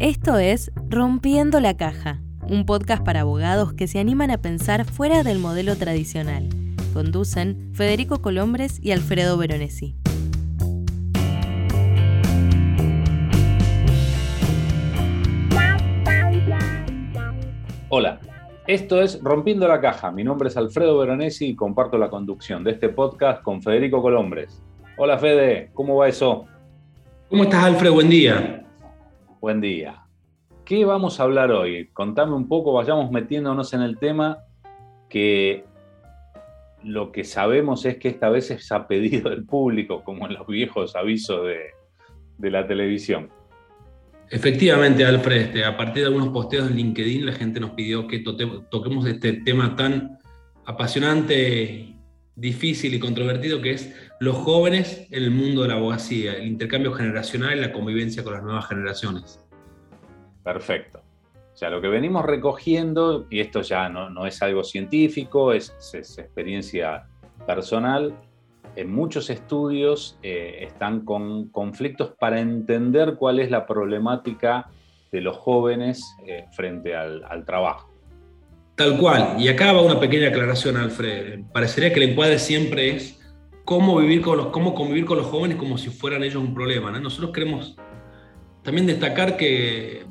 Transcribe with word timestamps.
Esto 0.00 0.38
es 0.38 0.70
Rompiendo 0.88 1.58
la 1.58 1.76
Caja, 1.76 2.20
un 2.48 2.66
podcast 2.66 3.04
para 3.04 3.22
abogados 3.22 3.72
que 3.72 3.88
se 3.88 3.98
animan 3.98 4.30
a 4.30 4.38
pensar 4.38 4.84
fuera 4.84 5.24
del 5.24 5.40
modelo 5.40 5.74
tradicional. 5.74 6.48
Conducen 6.94 7.72
Federico 7.74 8.22
Colombres 8.22 8.78
y 8.80 8.92
Alfredo 8.92 9.36
Veronesi. 9.36 9.96
Hola, 17.88 18.20
esto 18.68 19.02
es 19.02 19.20
Rompiendo 19.20 19.66
la 19.66 19.80
Caja. 19.80 20.12
Mi 20.12 20.22
nombre 20.22 20.48
es 20.48 20.56
Alfredo 20.56 20.96
Veronesi 20.96 21.46
y 21.46 21.56
comparto 21.56 21.98
la 21.98 22.08
conducción 22.08 22.62
de 22.62 22.70
este 22.70 22.88
podcast 22.90 23.42
con 23.42 23.60
Federico 23.60 24.00
Colombres. 24.00 24.62
Hola 24.96 25.18
Fede, 25.18 25.70
¿cómo 25.74 25.96
va 25.96 26.06
eso? 26.06 26.46
¿Cómo 27.28 27.42
estás 27.42 27.64
Alfredo? 27.64 27.94
Buen 27.94 28.10
día. 28.10 28.64
Buen 29.40 29.60
día. 29.60 30.02
¿Qué 30.64 30.84
vamos 30.84 31.20
a 31.20 31.22
hablar 31.22 31.52
hoy? 31.52 31.88
Contame 31.92 32.34
un 32.34 32.48
poco, 32.48 32.72
vayamos 32.72 33.10
metiéndonos 33.12 33.72
en 33.72 33.82
el 33.82 33.96
tema 33.96 34.38
que 35.08 35.64
lo 36.82 37.12
que 37.12 37.22
sabemos 37.22 37.84
es 37.84 37.98
que 37.98 38.08
esta 38.08 38.30
vez 38.30 38.50
es 38.50 38.70
a 38.72 38.88
pedido 38.88 39.30
del 39.30 39.44
público, 39.44 40.02
como 40.02 40.26
en 40.26 40.34
los 40.34 40.46
viejos 40.46 40.96
avisos 40.96 41.46
de, 41.46 42.50
la 42.50 42.66
televisión. 42.66 43.30
Efectivamente, 44.28 45.04
Alfred, 45.04 45.40
este, 45.40 45.64
a 45.64 45.76
partir 45.76 46.02
de 46.02 46.08
algunos 46.08 46.30
posteos 46.30 46.68
en 46.68 46.76
LinkedIn, 46.76 47.24
la 47.24 47.32
gente 47.32 47.60
nos 47.60 47.70
pidió 47.70 48.08
que 48.08 48.18
toquemos 48.18 49.06
este 49.06 49.34
tema 49.34 49.76
tan 49.76 50.18
apasionante, 50.66 51.96
difícil 52.38 52.94
y 52.94 53.00
controvertido 53.00 53.60
que 53.60 53.72
es 53.72 53.92
los 54.20 54.36
jóvenes 54.36 55.06
en 55.10 55.24
el 55.24 55.30
mundo 55.32 55.62
de 55.62 55.68
la 55.68 55.74
abogacía, 55.74 56.34
el 56.34 56.46
intercambio 56.46 56.92
generacional 56.92 57.58
y 57.58 57.60
la 57.60 57.72
convivencia 57.72 58.22
con 58.22 58.34
las 58.34 58.42
nuevas 58.44 58.66
generaciones. 58.68 59.44
Perfecto. 60.44 61.02
O 61.52 61.56
sea, 61.56 61.70
lo 61.70 61.80
que 61.80 61.88
venimos 61.88 62.24
recogiendo, 62.24 63.26
y 63.28 63.40
esto 63.40 63.62
ya 63.62 63.88
no, 63.88 64.24
es 64.26 64.40
algo 64.40 64.62
científico, 64.62 65.52
es, 65.52 65.72
experiencia 65.92 67.08
personal, 67.44 68.14
en 68.76 68.92
muchos 68.92 69.30
estudios 69.30 70.16
eh, 70.22 70.58
están 70.60 71.04
con 71.04 71.48
conflictos 71.48 72.12
para 72.20 72.38
entender 72.38 73.16
cuál 73.16 73.40
es 73.40 73.50
la 73.50 73.66
problemática 73.66 74.70
de 75.10 75.20
los 75.20 75.36
jóvenes 75.36 76.14
eh, 76.24 76.44
frente 76.52 76.94
al, 76.94 77.24
al 77.24 77.44
trabajo. 77.44 77.87
Tal 78.78 78.96
cual. 78.96 79.34
Y 79.40 79.48
acá 79.48 79.72
va 79.72 79.82
una 79.82 79.98
pequeña 79.98 80.28
aclaración, 80.28 80.76
Alfred. 80.76 81.40
Parecería 81.52 81.92
que 81.92 82.00
el 82.00 82.10
encuadre 82.10 82.38
siempre 82.38 82.94
es 82.94 83.18
cómo, 83.64 83.98
vivir 83.98 84.22
cómo 84.22 84.72
convivir 84.72 85.04
con 85.04 85.18
los 85.18 85.26
jóvenes 85.26 85.56
como 85.56 85.76
si 85.76 85.90
fueran 85.90 86.22
ellos 86.22 86.36
un 86.36 86.54
problema. 86.54 86.92
Nosotros 87.00 87.32
queremos 87.32 87.74
también 88.62 88.86
destacar 88.86 89.36
que 89.36 90.06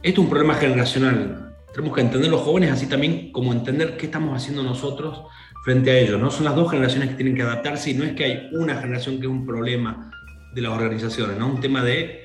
esto 0.00 0.20
es 0.20 0.24
un 0.24 0.28
problema 0.28 0.54
generacional. 0.54 1.56
Tenemos 1.74 1.92
que 1.92 2.02
entender 2.02 2.30
los 2.30 2.42
jóvenes 2.42 2.70
así 2.70 2.86
también 2.86 3.32
como 3.32 3.52
entender 3.52 3.96
qué 3.96 4.06
estamos 4.06 4.36
haciendo 4.36 4.62
nosotros 4.62 5.24
frente 5.64 5.90
a 5.90 5.98
ellos. 5.98 6.20
¿no? 6.20 6.30
Son 6.30 6.44
las 6.44 6.54
dos 6.54 6.70
generaciones 6.70 7.08
que 7.08 7.16
tienen 7.16 7.34
que 7.34 7.42
adaptarse 7.42 7.90
y 7.90 7.94
no 7.94 8.04
es 8.04 8.12
que 8.12 8.24
hay 8.24 8.48
una 8.52 8.76
generación 8.76 9.16
que 9.18 9.26
es 9.26 9.32
un 9.32 9.44
problema 9.44 10.08
de 10.54 10.62
las 10.62 10.70
organizaciones, 10.70 11.36
¿no? 11.36 11.48
un 11.48 11.60
tema 11.60 11.82
de... 11.82 12.21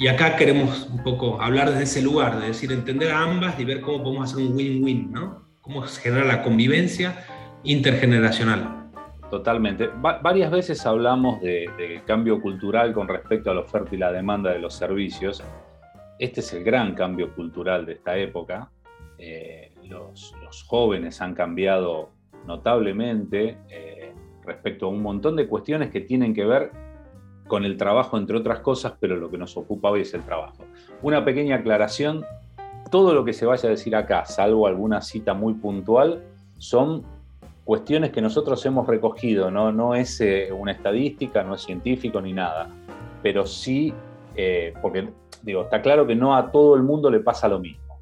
Y 0.00 0.08
acá 0.08 0.34
queremos 0.34 0.88
un 0.90 1.02
poco 1.02 1.42
hablar 1.42 1.68
desde 1.68 1.82
ese 1.82 2.00
lugar, 2.00 2.40
de 2.40 2.46
decir, 2.46 2.72
entender 2.72 3.10
a 3.12 3.22
ambas 3.22 3.60
y 3.60 3.66
ver 3.66 3.82
cómo 3.82 4.02
podemos 4.02 4.32
hacer 4.32 4.42
un 4.46 4.56
win-win, 4.56 5.12
¿no? 5.12 5.44
Cómo 5.60 5.82
generar 5.82 6.24
la 6.24 6.42
convivencia 6.42 7.22
intergeneracional. 7.64 8.88
Totalmente. 9.30 9.90
varias 10.00 10.50
veces 10.50 10.86
hablamos 10.86 11.42
de, 11.42 12.00
cambio 12.06 12.40
cultural 12.40 12.94
con 12.94 13.08
respecto 13.08 13.50
a 13.50 13.54
la 13.54 13.60
oferta 13.60 13.94
y 13.94 13.98
la 13.98 14.10
demanda 14.10 14.50
de 14.50 14.58
los 14.58 14.72
servicios. 14.72 15.44
Este 16.18 16.40
es 16.40 16.50
el 16.54 16.64
gran 16.64 16.94
cambio 16.94 17.34
cultural 17.34 17.84
de 17.84 17.92
esta 17.92 18.16
época. 18.16 18.70
Eh, 19.18 19.74
los, 19.84 20.34
jóvenes 20.66 21.20
han 21.20 21.34
cambiado 21.34 22.08
notablemente 22.46 23.58
eh, 23.68 24.14
respecto 24.46 24.86
a 24.86 24.88
un 24.88 25.02
montón 25.02 25.36
de 25.36 25.46
cuestiones 25.46 25.90
que 25.90 26.00
tienen 26.00 26.32
que 26.32 26.46
ver 26.46 26.79
con 27.50 27.64
el 27.64 27.76
trabajo, 27.76 28.16
entre 28.16 28.36
otras 28.36 28.60
cosas, 28.60 28.94
pero 29.00 29.16
lo 29.16 29.28
que 29.28 29.36
nos 29.36 29.56
ocupa 29.56 29.90
hoy 29.90 30.02
es 30.02 30.14
el 30.14 30.22
trabajo. 30.22 30.64
Una 31.02 31.24
pequeña 31.24 31.56
aclaración, 31.56 32.24
todo 32.92 33.12
lo 33.12 33.24
que 33.24 33.32
se 33.32 33.44
vaya 33.44 33.68
a 33.68 33.70
decir 33.70 33.96
acá, 33.96 34.24
salvo 34.24 34.68
alguna 34.68 35.02
cita 35.02 35.34
muy 35.34 35.54
puntual, 35.54 36.22
son 36.58 37.02
cuestiones 37.64 38.12
que 38.12 38.22
nosotros 38.22 38.64
hemos 38.66 38.86
recogido, 38.86 39.50
no, 39.50 39.72
no 39.72 39.96
es 39.96 40.20
eh, 40.20 40.52
una 40.52 40.70
estadística, 40.70 41.42
no 41.42 41.56
es 41.56 41.62
científico 41.62 42.20
ni 42.20 42.32
nada, 42.32 42.68
pero 43.20 43.44
sí, 43.44 43.92
eh, 44.36 44.72
porque 44.80 45.08
digo, 45.42 45.62
está 45.62 45.82
claro 45.82 46.06
que 46.06 46.14
no 46.14 46.36
a 46.36 46.52
todo 46.52 46.76
el 46.76 46.84
mundo 46.84 47.10
le 47.10 47.18
pasa 47.18 47.48
lo 47.48 47.58
mismo, 47.58 47.98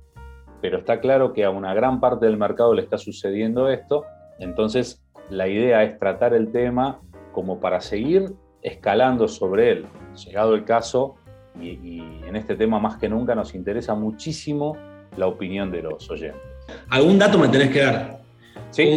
pero 0.60 0.76
está 0.76 1.00
claro 1.00 1.32
que 1.32 1.46
a 1.46 1.50
una 1.50 1.72
gran 1.72 2.00
parte 2.00 2.26
del 2.26 2.36
mercado 2.36 2.74
le 2.74 2.82
está 2.82 2.98
sucediendo 2.98 3.70
esto, 3.70 4.04
entonces 4.38 5.02
la 5.30 5.48
idea 5.48 5.84
es 5.84 5.98
tratar 5.98 6.34
el 6.34 6.52
tema 6.52 7.00
como 7.32 7.60
para 7.60 7.80
seguir 7.80 8.34
escalando 8.62 9.28
sobre 9.28 9.72
él. 9.72 9.86
Llegado 10.24 10.54
el 10.54 10.64
caso, 10.64 11.16
y, 11.60 11.68
y 11.68 12.20
en 12.26 12.36
este 12.36 12.56
tema 12.56 12.78
más 12.78 12.96
que 12.96 13.08
nunca 13.08 13.34
nos 13.34 13.54
interesa 13.54 13.94
muchísimo 13.94 14.76
la 15.16 15.26
opinión 15.26 15.70
de 15.70 15.82
los 15.82 16.08
oyentes. 16.10 16.42
¿Algún 16.90 17.18
dato 17.18 17.38
me 17.38 17.48
tenés 17.48 17.70
que 17.70 17.80
dar? 17.80 18.18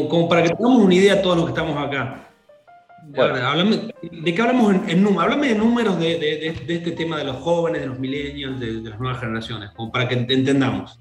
Como, 0.10 0.28
para 0.28 0.44
que 0.44 0.50
tengamos 0.50 0.84
una 0.84 0.94
idea 0.94 1.22
todos 1.22 1.38
los 1.38 1.46
que 1.46 1.52
estamos 1.52 1.78
acá. 1.78 2.28
¿De 3.04 4.34
qué 4.34 4.42
hablamos 4.42 4.76
en, 4.88 5.04
números? 5.04 5.24
Háblame 5.24 5.48
de 5.48 5.56
números 5.56 6.00
de, 6.00 6.48
este 6.48 6.92
tema 6.92 7.18
de 7.18 7.26
los 7.26 7.38
jóvenes, 7.38 7.82
de 7.82 7.88
los 7.88 8.00
millennials, 8.00 8.60
de, 8.60 8.90
las 8.90 9.00
nuevas 9.00 9.20
generaciones, 9.20 9.72
como 9.72 9.92
para 9.92 10.08
que 10.08 10.16
entendamos. 10.16 10.98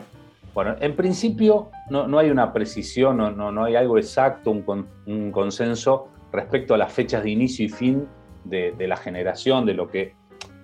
Bueno, 0.54 0.76
en 0.80 0.96
principio 0.96 1.70
no, 1.90 2.18
hay 2.18 2.30
una 2.30 2.52
precisión, 2.52 3.18
no, 3.18 3.52
no, 3.52 3.64
hay 3.64 3.76
algo 3.76 3.98
exacto, 3.98 4.50
un, 4.50 4.86
un, 5.06 5.30
consenso 5.30 6.08
respecto 6.32 6.74
a 6.74 6.78
las 6.78 6.92
fechas 6.92 7.22
de 7.22 7.30
inicio 7.30 7.66
y 7.66 7.68
fin 7.68 8.08
de, 8.44 8.74
la 8.86 8.96
generación, 8.96 9.66
de 9.66 9.74
lo 9.74 9.88
que 9.88 10.14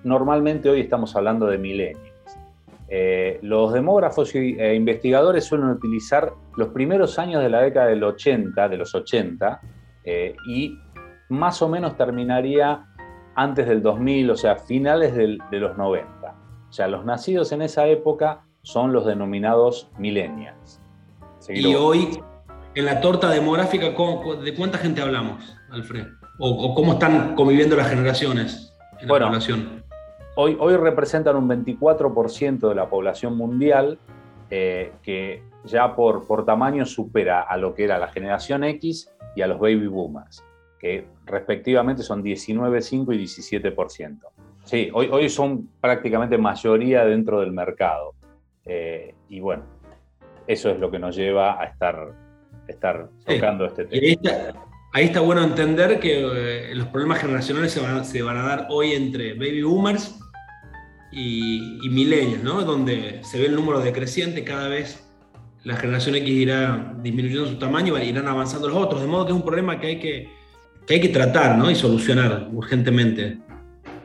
normalmente 0.04 0.68
hoy 0.68 0.80
estamos 0.80 1.14
hablando 1.16 1.46
de 1.46 1.58
millennials. 1.58 2.12
Eh, 2.88 3.40
los 3.42 3.72
demógrafos 3.72 4.32
e 4.34 4.74
investigadores 4.74 5.44
suelen 5.44 5.68
utilizar 5.68 6.32
los 6.56 6.68
primeros 6.68 7.18
años 7.18 7.42
de 7.42 7.50
la 7.50 7.62
década 7.62 7.86
del 7.86 8.04
80, 8.04 8.68
de 8.68 8.76
los 8.76 8.94
80, 8.94 9.60
eh, 10.04 10.36
y 10.48 10.78
más 11.28 11.60
o 11.62 11.68
menos 11.68 11.96
terminaría 11.96 12.86
antes 13.34 13.66
del 13.66 13.82
2000, 13.82 14.30
o 14.30 14.36
sea, 14.36 14.56
finales 14.56 15.14
de 15.14 15.58
los 15.58 15.76
90. 15.76 16.34
O 16.68 16.72
sea, 16.72 16.88
los 16.88 17.04
nacidos 17.04 17.52
en 17.52 17.62
esa 17.62 17.86
época 17.86 18.44
son 18.62 18.92
los 18.92 19.06
denominados 19.06 19.90
millennials. 19.98 20.80
Y 21.48 21.74
hoy, 21.74 22.20
en 22.74 22.84
la 22.84 23.00
torta 23.00 23.30
demográfica, 23.30 23.90
¿de 23.90 24.54
cuánta 24.54 24.78
gente 24.78 25.00
hablamos, 25.00 25.56
Alfred? 25.70 26.06
¿O, 26.38 26.74
cómo 26.74 26.94
están 26.94 27.34
conviviendo 27.34 27.76
las 27.76 27.88
generaciones 27.88 28.74
en 29.00 29.08
la 29.08 29.18
población? 29.18 29.82
Hoy, 30.36 30.76
representan 30.76 31.36
un 31.36 31.48
24% 31.48 32.68
de 32.68 32.74
la 32.74 32.90
población 32.90 33.36
mundial, 33.36 33.98
eh, 34.50 34.92
que 35.02 35.42
ya 35.64 35.96
por, 35.96 36.26
por 36.26 36.44
tamaño 36.44 36.84
supera 36.84 37.40
a 37.40 37.56
lo 37.56 37.74
que 37.74 37.84
era 37.84 37.98
la 37.98 38.08
generación 38.08 38.64
X 38.64 39.10
y 39.34 39.40
a 39.40 39.46
los 39.46 39.58
baby 39.58 39.86
boomers, 39.86 40.44
que 40.78 41.06
respectivamente 41.24 42.02
son 42.02 42.22
19,5 42.22 43.14
y 43.14 43.24
17%. 43.24 44.18
Sí, 44.64 44.90
hoy, 44.92 45.08
hoy 45.10 45.30
son 45.30 45.70
prácticamente 45.80 46.36
mayoría 46.36 47.04
dentro 47.04 47.40
del 47.40 47.52
mercado. 47.52 48.14
Eh, 48.66 49.14
y 49.30 49.40
bueno, 49.40 49.62
eso 50.46 50.70
es 50.70 50.78
lo 50.78 50.90
que 50.90 50.98
nos 50.98 51.16
lleva 51.16 51.60
a 51.60 51.64
estar, 51.64 52.12
estar 52.68 53.08
tocando 53.24 53.64
este 53.64 53.86
tema. 53.86 54.66
Ahí 54.92 55.06
está, 55.06 55.20
bueno 55.20 55.42
entender 55.42 56.00
que 56.00 56.70
eh, 56.70 56.74
los 56.74 56.88
problemas 56.88 57.18
generacionales 57.20 57.72
se 57.72 58.22
van, 58.22 58.36
a 58.38 58.42
dar 58.42 58.66
hoy 58.70 58.92
entre 58.92 59.34
baby 59.34 59.62
boomers 59.62 60.18
y, 61.12 61.78
y 61.84 61.88
milenios, 61.90 62.42
¿no? 62.42 62.62
Donde 62.62 63.20
se 63.22 63.38
ve 63.38 63.46
el 63.46 63.54
número 63.54 63.80
decreciente, 63.80 64.42
cada 64.42 64.68
vez 64.68 65.06
la 65.66 65.74
generación 65.74 66.14
X 66.14 66.28
irá 66.28 66.94
disminuyendo 67.02 67.46
su 67.46 67.58
tamaño 67.58 67.98
y 67.98 68.02
irán 68.02 68.28
avanzando 68.28 68.68
los 68.68 68.76
otros, 68.78 69.02
de 69.02 69.08
modo 69.08 69.26
que 69.26 69.32
es 69.32 69.36
un 69.36 69.44
problema 69.44 69.80
que 69.80 69.86
hay 69.88 69.98
que, 69.98 70.28
que, 70.86 70.94
hay 70.94 71.00
que 71.00 71.08
tratar 71.08 71.58
¿no? 71.58 71.68
y 71.68 71.74
solucionar 71.74 72.48
urgentemente. 72.52 73.40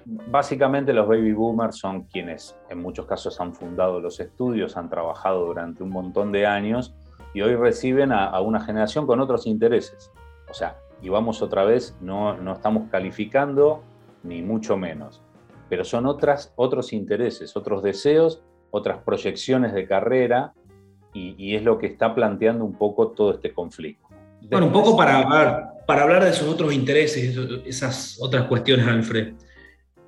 Básicamente 0.05 0.91
los 0.91 1.07
baby 1.07 1.33
boomers 1.33 1.77
son 1.77 2.05
quienes 2.05 2.55
en 2.71 2.79
muchos 2.79 3.05
casos 3.05 3.39
han 3.39 3.53
fundado 3.53 3.99
los 3.99 4.19
estudios, 4.19 4.75
han 4.75 4.89
trabajado 4.89 5.45
durante 5.45 5.83
un 5.83 5.91
montón 5.91 6.31
de 6.31 6.47
años 6.47 6.95
y 7.35 7.41
hoy 7.41 7.53
reciben 7.55 8.11
a 8.11 8.41
una 8.41 8.59
generación 8.59 9.05
con 9.05 9.19
otros 9.21 9.45
intereses. 9.45 10.11
O 10.51 10.53
sea, 10.53 10.77
y 11.01 11.09
vamos 11.09 11.41
otra 11.41 11.63
vez, 11.63 11.97
no, 11.99 12.37
no 12.37 12.53
estamos 12.53 12.89
calificando 12.91 13.81
ni 14.23 14.43
mucho 14.43 14.77
menos 14.77 15.21
pero 15.71 15.85
son 15.85 16.05
otras, 16.05 16.51
otros 16.57 16.91
intereses, 16.91 17.55
otros 17.55 17.81
deseos, 17.81 18.41
otras 18.71 18.97
proyecciones 19.05 19.73
de 19.73 19.87
carrera, 19.87 20.51
y, 21.13 21.55
es 21.55 21.63
lo 21.63 21.77
que 21.77 21.87
está 21.87 22.13
planteando 22.13 22.65
un 22.65 22.73
poco 22.73 23.11
todo 23.11 23.35
este 23.35 23.53
conflicto. 23.53 24.05
Bueno, 24.49 24.65
un 24.65 24.73
poco 24.73 24.97
para 24.97 25.19
hablar, 25.19 25.85
para 25.87 26.03
hablar 26.03 26.25
de 26.25 26.31
esos 26.31 26.49
otros 26.49 26.73
intereses, 26.73 27.37
esas 27.65 28.17
otras 28.19 28.47
cuestiones, 28.47 28.85
Alfred. 28.85 29.33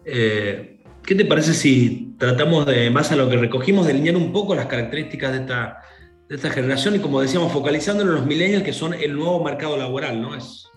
Eh, 0.04 0.84
¿qué 1.02 1.16
te 1.16 1.24
parece 1.24 1.54
si 1.54 2.14
tratamos 2.18 2.66
de, 2.66 2.90
más 2.90 3.14
a 3.14 3.16
lo 3.16 3.30
que 3.30 3.38
recogimos, 3.38 3.88
delinear 3.88 4.18
un 4.18 4.34
poco 4.34 4.56
las 4.56 4.66
características 4.66 5.32
de 5.32 5.38
esta, 5.40 5.80
de 6.30 6.36
esta 6.36 6.50
generación 6.50 6.96
y 6.96 7.00
como 7.00 7.22
decíamos, 7.22 7.52
focalizándonos 7.52 8.14
en 8.14 8.20
los 8.20 8.28
millennials 8.28 8.64
que 8.64 8.74
son 8.74 8.94
el 8.94 9.16
nuevo 9.16 9.44
mercado 9.44 9.78
laboral, 9.78 10.22
¿no? 10.22 10.36
Es, 10.36 10.70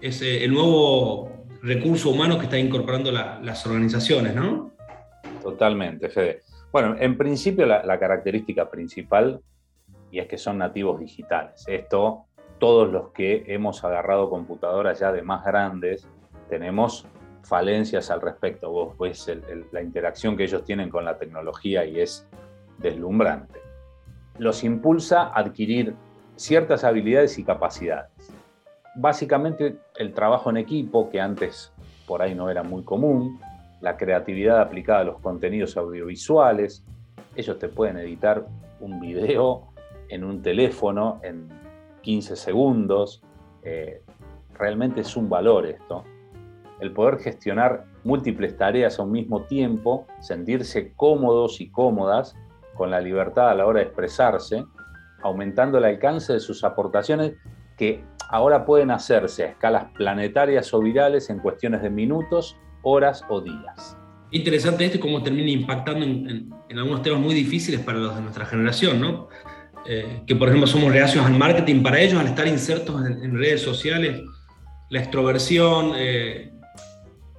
es 0.00 0.22
eh, 0.22 0.44
el 0.44 0.52
nuevo 0.52 1.46
recurso 1.62 2.10
humano 2.10 2.38
que 2.38 2.44
está 2.44 2.58
incorporando 2.58 3.10
las 3.12 3.66
organizaciones, 3.66 4.34
¿no? 4.34 4.72
Totalmente, 5.42 6.08
Fede. 6.08 6.42
Bueno, 6.72 6.96
en 6.98 7.18
principio 7.18 7.66
la, 7.66 7.84
la 7.84 7.98
característica 7.98 8.70
principal 8.70 9.40
y 10.10 10.18
es 10.18 10.26
que 10.26 10.38
son 10.38 10.58
nativos 10.58 11.00
digitales. 11.00 11.64
Esto, 11.66 12.26
todos 12.58 12.90
los 12.90 13.10
que 13.12 13.44
hemos 13.46 13.84
agarrado 13.84 14.30
computadoras 14.30 14.98
ya 14.98 15.12
de 15.12 15.22
más 15.22 15.44
grandes, 15.44 16.06
tenemos 16.48 17.06
falencias 17.42 18.10
al 18.10 18.20
respecto. 18.20 18.70
Vos 18.70 18.98
ves 18.98 19.30
la 19.72 19.82
interacción 19.82 20.36
que 20.36 20.44
ellos 20.44 20.64
tienen 20.64 20.90
con 20.90 21.04
la 21.04 21.18
tecnología 21.18 21.84
y 21.84 22.00
es 22.00 22.26
deslumbrante. 22.78 23.60
Los 24.40 24.64
impulsa 24.64 25.24
a 25.24 25.40
adquirir 25.40 25.94
ciertas 26.34 26.82
habilidades 26.82 27.38
y 27.38 27.44
capacidades. 27.44 28.32
Básicamente 28.94 29.76
el 29.98 30.14
trabajo 30.14 30.48
en 30.48 30.56
equipo, 30.56 31.10
que 31.10 31.20
antes 31.20 31.74
por 32.06 32.22
ahí 32.22 32.34
no 32.34 32.48
era 32.48 32.62
muy 32.62 32.82
común, 32.82 33.38
la 33.82 33.98
creatividad 33.98 34.62
aplicada 34.62 35.00
a 35.00 35.04
los 35.04 35.20
contenidos 35.20 35.76
audiovisuales. 35.76 36.82
Ellos 37.36 37.58
te 37.58 37.68
pueden 37.68 37.98
editar 37.98 38.46
un 38.80 38.98
video 38.98 39.74
en 40.08 40.24
un 40.24 40.40
teléfono 40.40 41.20
en 41.22 41.46
15 42.00 42.34
segundos. 42.34 43.22
Eh, 43.62 44.02
realmente 44.54 45.02
es 45.02 45.14
un 45.18 45.28
valor 45.28 45.66
esto. 45.66 46.04
El 46.80 46.92
poder 46.92 47.18
gestionar 47.18 47.84
múltiples 48.04 48.56
tareas 48.56 48.98
a 48.98 49.02
un 49.02 49.12
mismo 49.12 49.42
tiempo, 49.42 50.06
sentirse 50.20 50.94
cómodos 50.96 51.60
y 51.60 51.68
cómodas 51.68 52.34
con 52.80 52.90
la 52.90 52.98
libertad 52.98 53.50
a 53.50 53.54
la 53.54 53.66
hora 53.66 53.80
de 53.80 53.84
expresarse, 53.88 54.64
aumentando 55.22 55.76
el 55.76 55.84
alcance 55.84 56.32
de 56.32 56.40
sus 56.40 56.64
aportaciones 56.64 57.34
que 57.76 58.02
ahora 58.30 58.64
pueden 58.64 58.90
hacerse 58.90 59.44
a 59.44 59.46
escalas 59.48 59.84
planetarias 59.92 60.72
o 60.72 60.80
virales 60.80 61.28
en 61.28 61.40
cuestiones 61.40 61.82
de 61.82 61.90
minutos, 61.90 62.56
horas 62.80 63.22
o 63.28 63.42
días. 63.42 63.98
Interesante 64.30 64.86
esto 64.86 64.96
y 64.96 65.00
cómo 65.00 65.22
termina 65.22 65.50
impactando 65.50 66.06
en, 66.06 66.48
algunos 66.70 67.02
temas 67.02 67.20
muy 67.20 67.34
difíciles 67.34 67.80
para 67.80 67.98
los 67.98 68.16
de 68.16 68.22
nuestra 68.22 68.46
generación, 68.46 68.98
¿no? 68.98 69.28
Eh, 69.86 70.22
que 70.26 70.34
por 70.34 70.48
ejemplo 70.48 70.66
somos 70.66 70.90
reacios 70.90 71.26
al 71.26 71.36
marketing, 71.36 71.82
para 71.82 72.00
ellos 72.00 72.18
al 72.18 72.28
estar 72.28 72.48
insertos 72.48 73.04
en, 73.04 73.36
redes 73.36 73.60
sociales, 73.60 74.22
la 74.88 75.00
extroversión, 75.00 75.92
eh, 75.96 76.50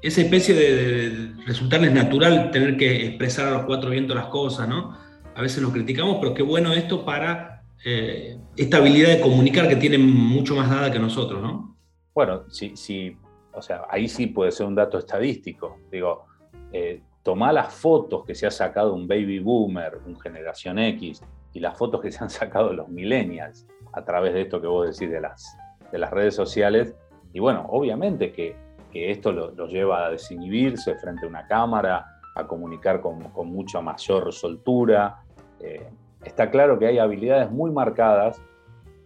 esa 0.04 0.22
especie 0.22 0.54
de, 0.54 1.32
resultarles 1.48 1.94
natural 1.94 2.52
tener 2.52 2.78
que 2.78 3.08
expresar 3.08 3.48
a 3.48 3.52
los 3.52 3.64
cuatro 3.64 3.90
vientos 3.90 4.16
las 4.16 4.28
cosas, 4.28 4.68
¿no? 4.68 5.10
A 5.36 5.42
veces 5.42 5.64
lo 5.64 5.72
criticamos, 5.72 6.18
pero 6.20 6.34
qué 6.34 6.44
bueno 6.44 6.74
esto 6.74 7.06
para 7.06 7.64
eh, 7.86 8.38
esta 8.56 8.78
habilidad 8.78 9.10
de 9.10 9.22
comunicar 9.22 9.68
que 9.68 9.76
tienen 9.76 10.06
mucho 10.06 10.56
más 10.56 10.70
dada 10.70 10.92
que 10.92 11.00
nosotros, 11.00 11.42
¿no? 11.42 11.78
Bueno, 12.14 12.44
sí, 12.50 13.18
o 13.54 13.62
sea, 13.62 13.84
ahí 13.90 14.08
sí 14.08 14.28
puede 14.28 14.52
ser 14.52 14.68
un 14.68 14.76
dato 14.76 14.98
estadístico. 14.98 15.78
Digo, 15.92 16.26
eh, 16.74 17.02
tomá 17.24 17.54
las 17.54 17.74
fotos 17.74 18.26
que 18.26 18.36
se 18.36 18.46
ha 18.46 18.52
sacado 18.52 18.94
un 18.94 19.08
baby 19.08 19.40
boomer, 19.40 20.00
un 20.06 20.20
generación 20.20 20.80
X, 20.80 21.22
y 21.54 21.60
las 21.60 21.78
fotos 21.78 22.02
que 22.02 22.12
se 22.12 22.24
han 22.24 22.30
sacado 22.30 22.74
los 22.74 22.90
millennials 22.90 23.66
a 23.94 24.04
través 24.04 24.34
de 24.34 24.42
esto 24.42 24.62
que 24.62 24.68
vos 24.68 24.88
decís 24.88 25.12
de 25.12 25.22
las, 25.22 25.58
de 25.92 25.98
las 25.98 26.12
redes 26.12 26.36
sociales. 26.36 26.96
Y 27.34 27.40
bueno, 27.40 27.66
obviamente 27.70 28.32
que, 28.32 28.56
que 28.92 29.12
esto 29.12 29.32
los 29.32 29.56
lo 29.56 29.68
lleva 29.68 30.06
a 30.06 30.12
desinhibirse 30.12 30.96
frente 30.96 31.26
a 31.26 31.30
una 31.30 31.48
cámara, 31.48 32.06
a 32.36 32.48
comunicar 32.48 33.02
con, 33.02 33.32
mucha 33.46 33.82
mayor 33.82 34.32
soltura. 34.34 35.24
Eh, 35.60 35.88
está 36.24 36.50
claro 36.50 36.80
que 36.80 36.88
hay 36.88 37.00
habilidades 37.00 37.52
muy 37.52 37.72
marcadas 37.72 38.42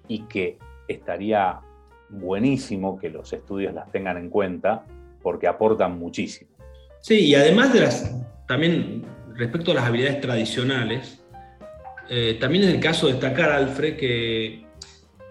y 0.08 0.22
que 0.24 0.58
estaría 0.88 1.60
buenísimo 2.10 3.00
que 3.00 3.10
los 3.10 3.34
estudios 3.34 3.74
las 3.74 3.92
tengan 3.92 4.18
en 4.18 4.30
cuenta 4.30 4.86
porque 5.22 5.48
aportan 5.48 5.98
muchísimo. 5.98 6.52
Sí, 7.02 7.26
y 7.26 7.36
además 7.36 7.74
de 7.74 7.82
las, 7.82 8.16
también 8.48 9.04
respecto 9.34 9.72
a 9.72 9.76
las 9.76 9.86
habilidades 9.86 10.22
tradicionales, 10.22 11.24
eh, 12.10 12.38
también 12.40 12.66
es 12.66 12.70
el 12.70 12.80
caso 12.80 13.08
de 13.08 13.14
destacar, 13.14 13.50
Alfred, 13.50 13.98
que 13.98 14.66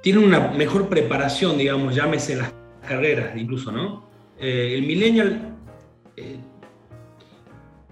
tiene 0.02 0.19
una 0.19 0.49
mejor 0.49 0.88
preparación, 0.88 1.56
digamos, 1.56 1.94
llámese 1.94 2.37
las 2.37 2.52
carreras 2.87 3.37
incluso, 3.37 3.70
¿no? 3.70 4.05
Eh, 4.38 4.75
el 4.75 4.82
millennial 4.82 5.55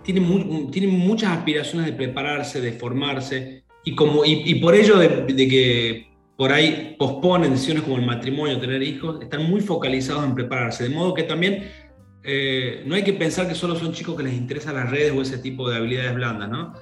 tiene, 0.02 0.68
tiene, 0.70 0.88
muchas 0.88 1.38
aspiraciones 1.38 1.86
de 1.86 1.92
prepararse, 1.92 2.60
de 2.60 2.72
formarse, 2.72 3.64
y, 3.84 3.94
como, 3.94 4.24
y, 4.24 4.54
por 4.56 4.74
ello 4.74 4.98
de, 4.98 5.26
que 5.26 6.06
por 6.36 6.52
ahí 6.52 6.94
posponen 6.98 7.52
decisiones 7.52 7.82
como 7.82 7.96
el 7.96 8.06
matrimonio, 8.06 8.58
tener 8.58 8.82
hijos, 8.82 9.20
están 9.20 9.48
muy 9.48 9.60
focalizados 9.60 10.24
en 10.24 10.34
prepararse, 10.34 10.84
de 10.84 10.90
modo 10.90 11.14
que 11.14 11.24
también 11.24 11.68
no 12.86 12.94
hay 12.94 13.02
que 13.02 13.12
pensar 13.12 13.48
que 13.48 13.54
solo 13.56 13.74
son 13.74 13.92
chicos 13.92 14.16
que 14.16 14.22
les 14.22 14.34
interesan 14.34 14.76
las 14.76 14.88
redes 14.88 15.12
o 15.12 15.22
ese 15.22 15.38
tipo 15.38 15.68
de 15.68 15.76
habilidades 15.76 16.14
blandas, 16.14 16.48
¿no? 16.48 16.74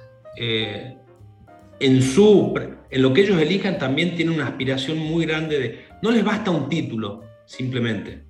en, 1.81 2.01
su, 2.01 2.53
en 2.89 3.01
lo 3.01 3.13
que 3.13 3.21
ellos 3.21 3.41
elijan 3.41 3.77
también 3.77 4.15
tienen 4.15 4.35
una 4.35 4.47
aspiración 4.47 4.99
muy 4.99 5.25
grande 5.25 5.59
de, 5.59 5.85
no 6.01 6.11
les 6.11 6.23
basta 6.23 6.51
un 6.51 6.69
título, 6.69 7.23
simplemente. 7.45 8.23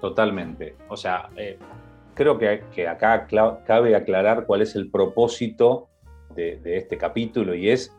Totalmente. 0.00 0.74
O 0.88 0.96
sea, 0.96 1.30
eh, 1.36 1.58
creo 2.20 2.36
que, 2.36 2.86
acá 2.86 3.26
cabe 3.64 3.96
aclarar 3.96 4.44
cuál 4.44 4.60
es 4.60 4.76
el 4.76 4.90
propósito 4.90 5.88
de, 6.34 6.60
este 6.64 6.98
capítulo 6.98 7.54
y 7.54 7.70
es 7.70 7.96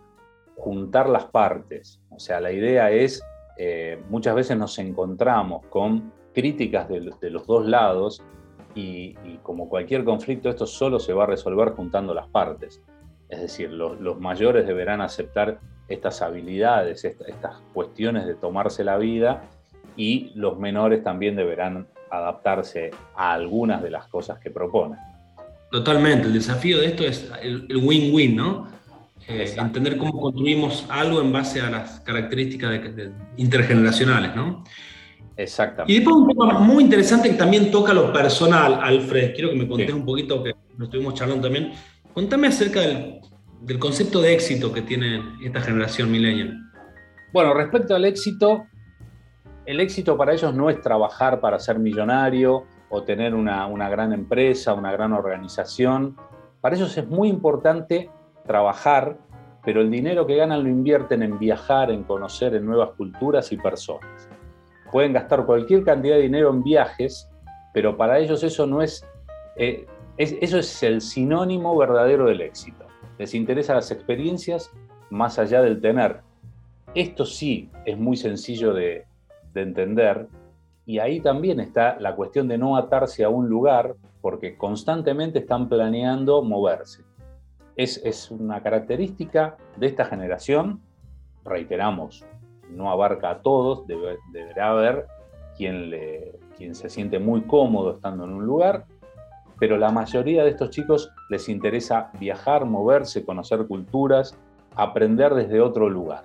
juntar 0.58 1.10
las 1.10 1.26
partes. 1.26 2.00
O 2.12 2.20
sea, 2.20 2.40
la 2.40 2.52
idea 2.52 2.92
es, 2.92 3.24
eh, 3.58 4.00
muchas 4.10 4.36
veces 4.36 4.58
nos 4.58 4.78
encontramos 4.78 5.66
con 5.72 6.14
críticas 6.36 6.88
de, 6.88 7.32
los 7.32 7.48
dos 7.48 7.66
lados 7.66 8.22
y, 8.76 9.16
como 9.42 9.68
cualquier 9.68 10.04
conflicto, 10.04 10.50
esto 10.50 10.68
solo 10.68 11.00
se 11.00 11.14
va 11.14 11.24
a 11.24 11.28
resolver 11.28 11.70
juntando 11.70 12.14
las 12.14 12.28
partes. 12.28 12.80
Es 13.28 13.42
decir, 13.42 13.72
los, 13.72 14.20
mayores 14.20 14.68
deberán 14.68 15.02
aceptar 15.02 15.60
estas 15.88 16.22
habilidades, 16.22 17.06
estas 17.06 17.60
cuestiones 17.74 18.28
de 18.28 18.36
tomarse 18.36 18.84
la 18.84 18.98
vida 18.98 19.50
y 19.96 20.32
los 20.36 20.60
menores 20.60 21.04
también 21.04 21.36
deberán 21.36 21.88
adaptarse 22.12 22.92
a 23.16 23.34
algunas 23.34 23.82
de 23.82 23.90
las 23.90 24.08
cosas 24.08 24.40
que 24.40 24.52
proponen. 24.52 24.98
Totalmente, 25.72 26.28
el 26.28 26.34
desafío 26.34 26.80
de 26.80 26.88
esto 26.88 27.04
es 27.04 27.32
el 27.42 27.78
win-win, 27.78 28.36
¿no? 28.36 28.68
Eh, 29.28 29.54
entender 29.58 29.98
cómo 29.98 30.20
construimos 30.20 30.86
algo 30.90 31.22
en 31.22 31.32
base 31.32 31.62
a 31.62 31.70
las 31.70 32.02
características 32.02 32.82
intergeneracionales, 33.38 34.36
¿no? 34.36 34.64
Exactamente. 35.38 35.94
Y 35.94 35.98
después 35.98 36.18
un 36.18 36.28
tema 36.28 36.60
muy 36.60 36.84
interesante 36.84 37.30
que 37.30 37.36
también 37.36 37.72
toca 37.72 37.94
lo 37.94 38.12
personal, 38.12 38.80
Alfred. 38.82 39.34
Quiero 39.34 39.50
que 39.52 39.56
me 39.56 39.68
contés 39.68 39.94
un 39.94 40.06
poquito, 40.06 40.44
que 40.44 40.54
lo 40.78 40.86
estuvimos 40.86 41.14
charlando 41.14 41.44
también, 41.44 41.72
Contame 42.14 42.48
acerca 42.48 42.82
del, 42.82 43.80
concepto 43.80 44.22
de 44.22 44.34
éxito 44.34 44.74
que 44.74 44.82
tiene 44.82 45.22
esta 45.44 45.62
generación 45.62 46.12
millennial. 46.12 46.60
Bueno, 47.32 47.54
respecto 47.54 47.96
al 47.96 48.04
éxito, 48.04 48.66
el 49.66 49.80
éxito 49.80 50.18
para 50.18 50.34
ellos 50.34 50.54
no 50.54 50.70
es 50.70 50.82
trabajar 50.82 51.40
para 51.40 51.60
ser 51.60 51.80
millonario 51.80 52.66
o 52.90 53.04
tener 53.04 53.36
una, 53.36 53.68
una, 53.68 53.90
gran 53.90 54.12
empresa, 54.14 54.74
una 54.74 54.92
gran 54.92 55.14
organización. 55.14 56.18
Para 56.60 56.76
ellos 56.76 56.98
es 56.98 57.08
muy 57.08 57.30
importante 57.30 58.10
trabajar, 58.46 59.18
pero 59.64 59.82
el 59.82 59.92
dinero 59.92 60.26
que 60.26 60.36
ganan 60.36 60.64
lo 60.64 60.70
invierten 60.70 61.24
en 61.24 61.40
viajar, 61.40 61.92
en 61.92 62.04
conocer 62.04 62.56
en 62.56 62.66
nuevas 62.66 62.92
culturas 62.98 63.52
y 63.52 63.58
personas. 63.58 64.30
Pueden 64.92 65.14
gastar 65.14 65.46
cualquier 65.46 65.84
cantidad 65.84 66.16
de 66.16 66.24
dinero 66.24 66.50
en 66.50 66.64
viajes, 66.64 67.30
pero 67.74 67.96
para 67.96 68.20
ellos 68.20 68.44
eso 68.44 68.66
no 68.66 68.82
es 68.82 69.06
eh, 69.56 69.86
eso 70.18 70.60
es 70.60 70.84
el 70.84 71.02
sinónimo 71.02 71.76
verdadero 71.76 72.26
del 72.26 72.42
éxito. 72.42 72.86
Les 73.18 73.34
interesan 73.34 73.78
las 73.78 73.92
experiencias 73.92 74.72
más 75.10 75.40
allá 75.40 75.62
del 75.62 75.82
tener. 75.82 76.22
Esto 76.94 77.26
sí 77.26 77.70
es 77.86 77.98
muy 77.98 78.18
sencillo 78.18 78.74
de, 78.74 79.06
entender 79.56 80.28
y 80.86 81.00
ahí 81.00 81.20
también 81.20 81.60
está 81.60 82.00
la 82.00 82.16
cuestión 82.16 82.48
de 82.48 82.58
no 82.58 82.78
atarse 82.78 83.24
a 83.24 83.30
un 83.30 83.50
lugar 83.50 83.96
porque 84.22 84.58
constantemente 84.58 85.40
están 85.40 85.68
planeando 85.68 86.42
moverse. 86.42 87.04
Es, 87.76 88.32
una 88.32 88.62
característica 88.62 89.58
de 89.76 89.88
esta 89.88 90.06
generación, 90.06 90.80
reiteramos, 91.44 92.24
no 92.70 92.92
abarca 92.92 93.32
a 93.32 93.42
todos, 93.42 93.86
deberá 93.88 94.70
haber 94.70 95.08
quien, 95.58 95.90
le, 95.90 96.40
quien 96.58 96.76
se 96.76 96.90
siente 96.90 97.20
muy 97.20 97.42
cómodo 97.42 97.96
estando 97.96 98.24
en 98.24 98.32
un 98.32 98.46
lugar 98.46 98.86
pero 99.62 99.78
la 99.78 99.92
mayoría 99.92 100.44
de 100.44 100.50
estos 100.50 100.72
chicos 100.72 101.12
les 101.30 101.48
interesa 101.48 102.10
viajar, 102.20 102.66
moverse, 102.66 103.24
conocer 103.24 103.68
culturas, 103.68 104.36
aprender 104.76 105.36
desde 105.36 105.62
otro 105.62 105.88
lugar. 105.88 106.24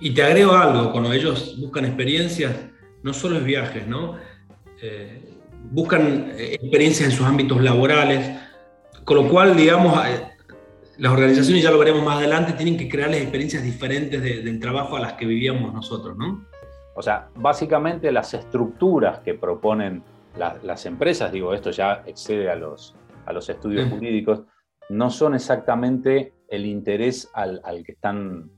Y 0.00 0.12
te 0.12 0.22
agrego 0.22 0.52
algo, 0.52 0.92
cuando 0.92 1.12
ellos 1.12 1.56
buscan 1.60 1.84
experiencias, 1.84 2.54
no 3.02 3.12
solo 3.12 3.38
es 3.38 3.44
viajes, 3.44 3.86
¿no? 3.86 4.16
Eh, 4.82 5.22
buscan 5.70 6.32
eh, 6.36 6.54
experiencias 6.60 7.10
en 7.10 7.16
sus 7.16 7.26
ámbitos 7.26 7.62
laborales, 7.62 8.38
con 9.04 9.16
lo 9.18 9.28
cual, 9.28 9.56
digamos, 9.56 10.04
eh, 10.06 10.28
las 10.98 11.12
organizaciones, 11.12 11.62
ya 11.62 11.70
lo 11.70 11.78
veremos 11.78 12.02
más 12.02 12.18
adelante, 12.18 12.52
tienen 12.52 12.76
que 12.76 12.88
crearles 12.88 13.22
experiencias 13.22 13.62
diferentes 13.62 14.22
del 14.22 14.60
trabajo 14.60 14.96
a 14.96 15.00
las 15.00 15.14
que 15.14 15.26
vivíamos 15.26 15.72
nosotros, 15.72 16.16
¿no? 16.16 16.46
O 16.94 17.02
sea, 17.02 17.28
básicamente 17.34 18.12
las 18.12 18.34
estructuras 18.34 19.18
que 19.20 19.34
proponen 19.34 20.02
las 20.36 20.86
empresas, 20.86 21.30
digo, 21.32 21.54
esto 21.54 21.70
ya 21.70 22.02
excede 22.06 22.50
a 22.50 22.56
los, 22.56 22.94
a 23.26 23.32
los 23.32 23.48
estudios 23.48 23.88
jurídicos, 23.88 24.42
no 24.88 25.10
son 25.10 25.34
exactamente 25.34 26.32
el 26.48 26.66
interés 26.66 27.30
al, 27.34 27.60
que 27.84 27.92
están 27.92 28.50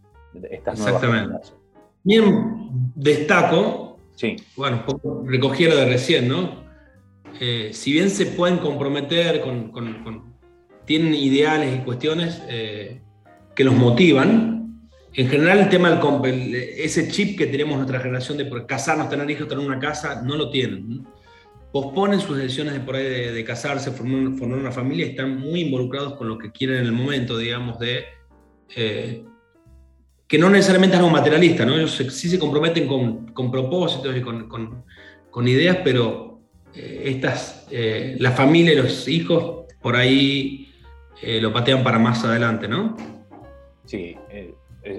estas 0.51 0.79
nuevas 0.79 1.03
Exactamente. 1.03 1.49
Bien, 2.03 2.93
destaco, 2.95 3.99
sí. 4.15 4.37
bueno, 4.57 4.85
recogiera 5.25 5.75
de 5.75 5.87
recién, 5.87 6.29
¿no? 6.29 6.65
Eh, 7.41 7.71
si 7.73 7.93
bien 7.93 8.11
se 8.11 8.27
pueden 8.27 8.59
comprometer 8.59 9.41
con, 9.41 10.37
tienen 10.85 11.15
ideales 11.15 11.77
y 11.77 11.85
cuestiones 11.85 12.43
eh, 12.49 13.03
que 13.55 13.65
los 13.65 13.75
motivan, 13.75 14.57
en 15.13 15.29
general 15.29 15.59
el 15.59 15.69
tema 15.69 15.91
del 15.91 16.55
ese 16.55 17.09
chip 17.09 17.39
que 17.39 17.47
tenemos 17.47 17.77
nuestra 17.77 18.01
generación 18.01 18.39
de 18.39 18.67
casarnos, 18.67 19.09
tener 19.09 19.29
hijos, 19.31 19.49
tener 19.49 19.67
una 19.67 19.79
casa, 19.79 20.23
no 20.23 20.37
lo 20.37 20.51
tienen. 20.51 21.07
Posponen 21.73 22.21
sus 22.21 22.37
decisiones 22.37 22.75
de 22.75 22.81
por 22.81 22.97
ahí 22.97 23.05
de, 23.05 23.45
casarse, 23.45 23.91
formar, 23.91 24.59
una 24.59 24.71
familia, 24.71 25.07
están 25.07 25.39
muy 25.39 25.63
involucrados 25.63 26.15
con 26.15 26.29
lo 26.29 26.39
que 26.39 26.53
quieren 26.53 26.79
en 26.79 26.87
el 26.87 26.93
momento, 26.93 27.37
digamos, 27.37 27.79
de 27.79 28.05
eh, 28.77 29.25
que 30.29 30.39
no 30.39 30.51
necesariamente 30.51 30.97
es 30.97 31.01
algo 31.01 31.13
materialista, 31.13 31.65
¿no? 31.65 31.75
Ellos 31.75 31.95
sí 31.95 32.29
se 32.29 32.39
comprometen 32.39 32.89
con, 32.89 33.29
con 33.29 33.51
propósitos 33.51 34.17
y 34.17 34.21
con, 34.21 34.49
con, 34.49 35.49
ideas, 35.49 35.79
pero 35.85 36.41
eh, 36.75 37.03
estas, 37.05 37.69
eh, 37.71 38.17
la 38.19 38.33
familia 38.33 38.73
y 38.73 38.77
los 38.77 39.07
hijos 39.07 39.67
por 39.81 39.97
ahí 39.97 40.73
eh, 41.23 41.41
lo 41.41 41.53
patean 41.53 41.85
para 41.85 41.99
más 41.99 42.25
adelante, 42.25 42.67
¿no? 42.67 42.97
Sí, 43.85 44.17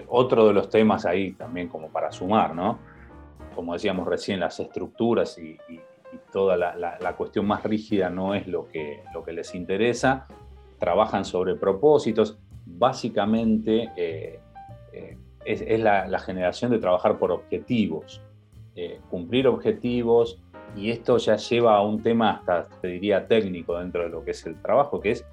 otro 0.07 0.47
de 0.47 0.53
los 0.53 0.69
temas 0.69 1.05
ahí 1.05 1.31
también 1.33 1.67
como 1.67 1.89
para 1.89 2.11
sumar, 2.11 2.55
¿no? 2.55 2.79
Como 3.55 3.73
decíamos 3.73 4.07
recién, 4.07 4.39
las 4.39 4.59
estructuras 4.59 5.37
y, 5.37 5.57
toda 6.31 6.55
la, 6.55 6.75
la, 6.75 7.15
cuestión 7.15 7.45
más 7.45 7.63
rígida 7.63 8.09
no 8.09 8.33
es 8.33 8.47
lo 8.47 8.67
que, 8.69 9.01
lo 9.13 9.23
que 9.23 9.33
les 9.33 9.53
interesa, 9.53 10.25
trabajan 10.79 11.25
sobre 11.25 11.55
propósitos, 11.55 12.39
básicamente 12.65 13.91
eh, 14.93 15.17
es, 15.45 15.79
la, 15.79 16.19
generación 16.19 16.71
de 16.71 16.79
trabajar 16.79 17.17
por 17.17 17.31
objetivos, 17.31 18.21
eh, 18.75 18.99
cumplir 19.09 19.47
objetivos, 19.47 20.41
y 20.75 20.91
esto 20.91 21.17
ya 21.17 21.37
lleva 21.37 21.75
a 21.75 21.81
un 21.81 22.01
tema 22.03 22.31
hasta, 22.31 22.67
te 22.81 22.87
diría, 22.87 23.27
técnico 23.27 23.79
dentro 23.79 24.03
de 24.03 24.09
lo 24.09 24.23
que 24.23 24.31
es 24.31 24.45
el 24.45 24.61
trabajo, 24.61 24.99
que 24.99 25.11
es 25.11 25.25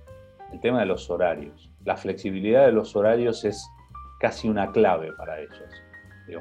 el 0.53 0.61
tema 0.61 0.81
de 0.81 0.87
los 0.87 1.11
horarios. 1.11 1.71
La 1.85 1.97
flexibilidad 1.97 2.65
de 2.67 2.73
los 2.73 2.95
horarios 2.97 3.45
es 3.45 3.69
casi 4.21 4.49
una 4.49 4.73
clave 4.73 5.13
para 5.19 5.41
ellos. 5.41 5.83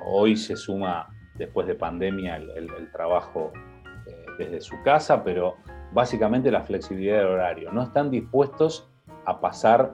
Hoy 0.06 0.38
se 0.38 0.56
suma, 0.56 1.10
después 1.36 1.68
de 1.68 1.76
pandemia, 1.76 2.38
el, 2.38 2.92
trabajo 2.94 3.52
eh, 4.06 4.26
desde 4.38 4.62
su 4.62 4.82
casa, 4.84 5.24
pero 5.24 5.56
básicamente 5.92 6.52
la 6.52 6.62
flexibilidad 6.62 7.18
del 7.18 7.28
horario. 7.28 7.72
No 7.72 7.84
están 7.84 8.10
dispuestos 8.10 8.88
a 9.26 9.42
pasar 9.42 9.94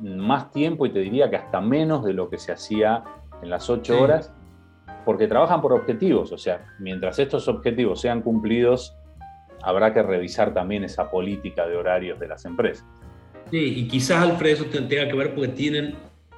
más 0.00 0.50
tiempo 0.50 0.86
y 0.86 0.90
te 0.90 1.00
diría 1.00 1.30
que 1.30 1.36
hasta 1.36 1.60
menos 1.60 2.04
de 2.04 2.12
lo 2.12 2.28
que 2.28 2.38
se 2.38 2.52
hacía 2.52 3.04
en 3.42 3.50
las 3.50 3.68
ocho 3.68 4.00
horas, 4.00 4.32
porque 5.04 5.26
trabajan 5.26 5.60
por 5.60 5.72
objetivos, 5.72 6.32
o 6.32 6.38
sea, 6.38 6.64
mientras 6.78 7.18
estos 7.18 7.48
objetivos 7.48 8.00
sean 8.00 8.22
cumplidos, 8.22 8.96
habrá 9.62 9.92
que 9.92 10.02
revisar 10.02 10.54
también 10.54 10.84
esa 10.84 11.10
política 11.10 11.66
de 11.66 11.76
horarios 11.76 12.18
de 12.20 12.28
las 12.28 12.44
empresas. 12.44 12.84
Sí, 13.50 13.74
y 13.78 13.88
quizás 13.88 14.22
Alfredo 14.22 14.64
eso 14.64 14.86
tenga 14.88 15.08
que 15.08 15.14
ver 15.14 15.34
porque 15.34 15.48
tienen 15.48 15.94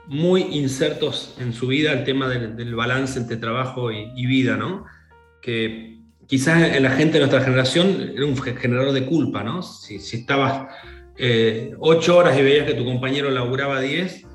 muy 0.06 0.42
insertos 0.42 1.36
en 1.38 1.52
su 1.52 1.66
vida 1.68 1.92
el 1.92 2.04
tema 2.04 2.28
del, 2.28 2.74
balance 2.74 3.18
entre 3.18 3.36
trabajo 3.36 3.90
y, 3.92 4.26
vida, 4.26 4.56
¿no? 4.56 4.84
Que 5.40 6.00
quizás 6.26 6.80
la 6.80 6.90
gente 6.90 7.14
de 7.14 7.20
nuestra 7.20 7.40
generación 7.40 8.12
era 8.14 8.26
un 8.26 8.36
generador 8.36 8.92
de 8.92 9.06
culpa, 9.06 9.42
¿no? 9.42 9.62
Si, 9.62 9.98
si 9.98 10.18
estabas 10.18 10.68
eh, 11.16 11.74
ocho 11.78 12.16
horas 12.16 12.38
y 12.38 12.42
veías 12.42 12.66
que 12.66 12.74
tu 12.74 12.84
compañero 12.84 13.30
laburaba 13.30 13.80
10, 13.80 14.26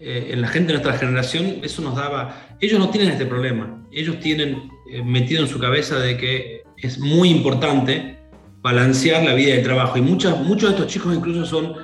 eh, 0.00 0.28
en 0.30 0.40
la 0.40 0.48
gente 0.48 0.68
de 0.68 0.74
nuestra 0.74 0.92
generación 0.96 1.58
eso 1.62 1.82
nos 1.82 1.96
daba, 1.96 2.56
ellos 2.60 2.78
no 2.78 2.90
tienen 2.90 3.10
este 3.10 3.26
problema, 3.26 3.84
ellos 3.90 4.20
tienen 4.20 4.70
eh, 4.92 5.02
metido 5.02 5.42
en 5.42 5.48
su 5.48 5.58
cabeza 5.58 5.98
de 5.98 6.16
que 6.16 6.62
es 6.76 7.00
muy 7.00 7.30
importante 7.30 8.18
balancear 8.60 9.24
la 9.24 9.34
vida 9.34 9.50
y 9.50 9.58
el 9.58 9.64
trabajo 9.64 9.98
y 9.98 10.00
muchos, 10.00 10.38
muchos 10.40 10.70
de 10.70 10.76
estos 10.76 10.86
chicos 10.92 11.14
incluso 11.14 11.44
son 11.44 11.74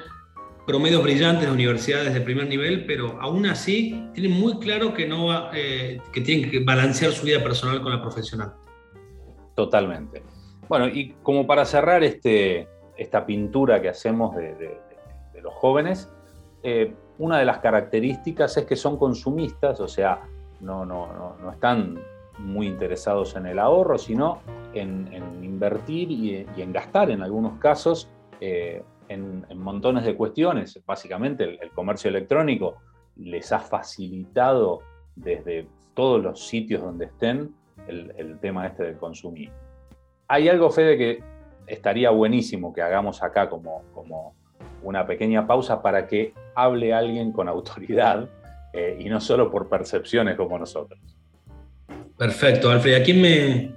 promedios 0.66 1.02
brillantes 1.02 1.46
de 1.46 1.52
universidades 1.52 2.14
de 2.14 2.20
primer 2.20 2.46
nivel, 2.46 2.86
pero 2.86 3.18
aún 3.20 3.46
así 3.46 4.08
tienen 4.14 4.32
muy 4.32 4.58
claro 4.60 4.94
que, 4.94 5.06
no 5.06 5.26
va, 5.26 5.50
que 5.50 6.20
tienen 6.24 6.50
que 6.50 6.60
balancear 6.60 7.12
su 7.12 7.26
vida 7.26 7.42
personal 7.42 7.82
con 7.82 7.92
la 7.92 8.00
profesional. 8.00 8.54
Totalmente. 9.54 10.22
Bueno, 10.68 10.88
y 10.88 11.14
como 11.22 11.46
para 11.46 11.66
cerrar 11.66 12.02
este, 12.02 12.66
esta 12.96 13.26
pintura 13.26 13.80
que 13.80 13.88
hacemos 13.88 14.34
de, 14.36 14.80
los 15.42 15.52
jóvenes, 15.54 16.10
eh, 16.62 16.94
una 17.18 17.38
de 17.38 17.44
las 17.44 17.58
características 17.58 18.56
es 18.56 18.64
que 18.64 18.76
son 18.76 18.96
consumistas, 18.96 19.78
o 19.80 19.88
sea, 19.88 20.22
no, 20.60 20.86
no, 20.86 21.36
no, 21.38 21.50
están 21.50 22.00
muy 22.38 22.66
interesados 22.66 23.36
en 23.36 23.46
el 23.46 23.58
ahorro, 23.58 23.98
sino 23.98 24.40
en, 24.72 25.08
invertir 25.42 26.10
y, 26.10 26.46
en 26.56 26.72
gastar 26.72 27.10
en 27.10 27.22
algunos 27.22 27.58
casos 27.58 28.10
eh, 28.40 28.82
en, 29.08 29.44
montones 29.56 30.04
de 30.04 30.16
cuestiones. 30.16 30.80
Básicamente 30.86 31.44
el, 31.44 31.70
comercio 31.70 32.08
electrónico 32.08 32.76
les 33.16 33.52
ha 33.52 33.60
facilitado 33.60 34.80
desde 35.14 35.68
todos 35.94 36.22
los 36.22 36.46
sitios 36.46 36.82
donde 36.82 37.06
estén 37.06 37.54
el, 37.86 38.38
tema 38.40 38.66
este 38.66 38.84
del 38.84 38.96
consumismo. 38.96 39.54
Hay 40.28 40.48
algo, 40.48 40.70
Fede, 40.70 40.96
que 40.96 41.22
estaría 41.66 42.10
buenísimo 42.10 42.72
que 42.72 42.82
hagamos 42.82 43.22
acá 43.22 43.48
como, 43.48 43.82
como 43.94 44.34
una 44.82 45.06
pequeña 45.06 45.46
pausa 45.46 45.82
para 45.82 46.06
que 46.06 46.34
hable 46.54 46.92
alguien 46.92 47.32
con 47.32 47.48
autoridad 47.48 48.28
eh, 48.72 48.96
y 49.00 49.08
no 49.08 49.20
solo 49.20 49.50
por 49.50 49.68
percepciones 49.68 50.36
como 50.36 50.58
nosotros. 50.58 51.00
Perfecto, 52.16 52.70
Alfred. 52.70 53.00
¿A 53.00 53.02
quién 53.02 53.20
me, 53.20 53.72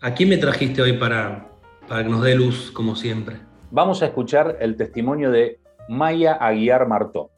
a 0.00 0.14
quién 0.14 0.28
me 0.28 0.36
trajiste 0.36 0.82
hoy 0.82 0.94
para, 0.94 1.48
para 1.88 2.02
que 2.02 2.08
nos 2.08 2.22
dé 2.22 2.34
luz, 2.34 2.70
como 2.72 2.96
siempre? 2.96 3.36
Vamos 3.70 4.02
a 4.02 4.06
escuchar 4.06 4.56
el 4.60 4.76
testimonio 4.76 5.30
de 5.30 5.60
Maya 5.88 6.34
Aguiar 6.34 6.86
Martó. 6.88 7.30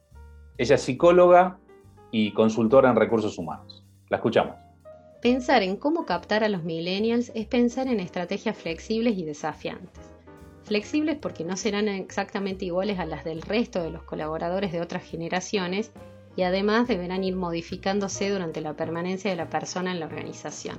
Ella 0.57 0.75
es 0.75 0.81
psicóloga 0.81 1.57
y 2.11 2.31
consultora 2.33 2.89
en 2.89 2.95
recursos 2.95 3.37
humanos. 3.37 3.83
La 4.09 4.17
escuchamos. 4.17 4.55
Pensar 5.21 5.63
en 5.63 5.75
cómo 5.75 6.05
captar 6.05 6.45
a 6.45 6.49
los 6.49 6.63
millennials 6.63 7.33
es 7.35 7.45
pensar 7.45 7.89
en 7.89 7.99
estrategias 7.99 8.55
flexibles 8.55 9.17
y 9.17 9.25
desafiantes. 9.25 10.05
Flexibles 10.63 11.17
porque 11.17 11.43
no 11.43 11.57
serán 11.57 11.89
exactamente 11.89 12.63
iguales 12.63 12.99
a 12.99 13.05
las 13.05 13.25
del 13.25 13.41
resto 13.41 13.83
de 13.83 13.89
los 13.89 14.03
colaboradores 14.03 14.71
de 14.71 14.79
otras 14.79 15.03
generaciones 15.03 15.91
y 16.37 16.43
además 16.43 16.87
deberán 16.87 17.25
ir 17.25 17.35
modificándose 17.35 18.29
durante 18.29 18.61
la 18.61 18.75
permanencia 18.77 19.29
de 19.29 19.35
la 19.35 19.49
persona 19.49 19.91
en 19.91 19.99
la 19.99 20.05
organización. 20.05 20.77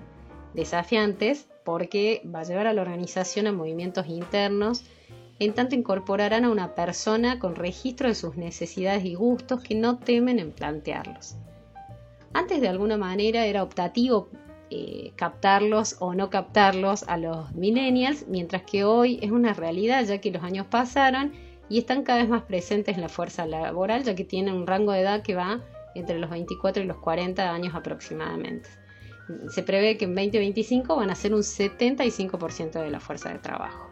Desafiantes 0.55 1.47
porque 1.63 2.23
va 2.25 2.41
a 2.41 2.45
llevar 2.45 2.67
a 2.67 2.73
la 2.73 2.81
organización 2.81 3.47
a 3.47 3.53
movimientos 3.53 4.07
internos 4.07 4.85
en 5.39 5.53
tanto 5.53 5.75
incorporarán 5.75 6.47
a 6.47 6.51
una 6.51 6.75
persona 6.75 7.39
con 7.39 7.57
registro 7.57 8.09
de 8.09 8.15
sus 8.15 8.37
necesidades 8.37 9.05
y 9.05 9.17
gustos 9.17 9.63
que 9.63 9.75
no 9.75 9.99
temen 9.99 10.39
en 10.39 10.53
plantearlos. 10.53 11.37
Antes 12.33 12.61
de 12.61 12.69
alguna 12.69 12.97
manera 12.97 13.45
era 13.47 13.63
optativo 13.63 14.29
eh, 14.71 15.13
captarlos 15.17 15.97
o 15.99 16.15
no 16.15 16.31
captarlos 16.31 17.03
a 17.09 17.17
los 17.17 17.53
millennials, 17.55 18.29
mientras 18.29 18.63
que 18.63 18.85
hoy 18.85 19.19
es 19.21 19.33
una 19.33 19.53
realidad 19.53 20.05
ya 20.05 20.19
que 20.19 20.31
los 20.31 20.45
años 20.45 20.67
pasaron 20.71 21.33
y 21.69 21.79
están 21.79 22.05
cada 22.05 22.21
vez 22.21 22.29
más 22.29 22.43
presentes 22.43 22.95
en 22.95 23.01
la 23.01 23.09
fuerza 23.09 23.47
laboral, 23.47 24.05
ya 24.05 24.15
que 24.15 24.25
tienen 24.25 24.55
un 24.55 24.69
rango 24.69 24.93
de 24.93 25.01
edad 25.01 25.23
que 25.23 25.35
va 25.35 25.61
entre 25.97 26.21
los 26.21 26.31
24 26.31 26.85
y 26.85 26.87
los 26.87 26.99
40 26.99 27.53
años 27.53 27.75
aproximadamente. 27.75 28.69
Se 29.49 29.65
prevé 29.65 29.97
que 29.97 30.05
en 30.05 30.15
2025 30.15 30.97
van 30.97 31.11
a 31.11 31.17
ser 31.17 31.35
un 31.35 31.43
75% 31.43 32.81
de 32.81 32.91
la 32.91 33.01
fuerza 33.01 33.33
de 33.33 33.41
trabajo. 33.41 33.90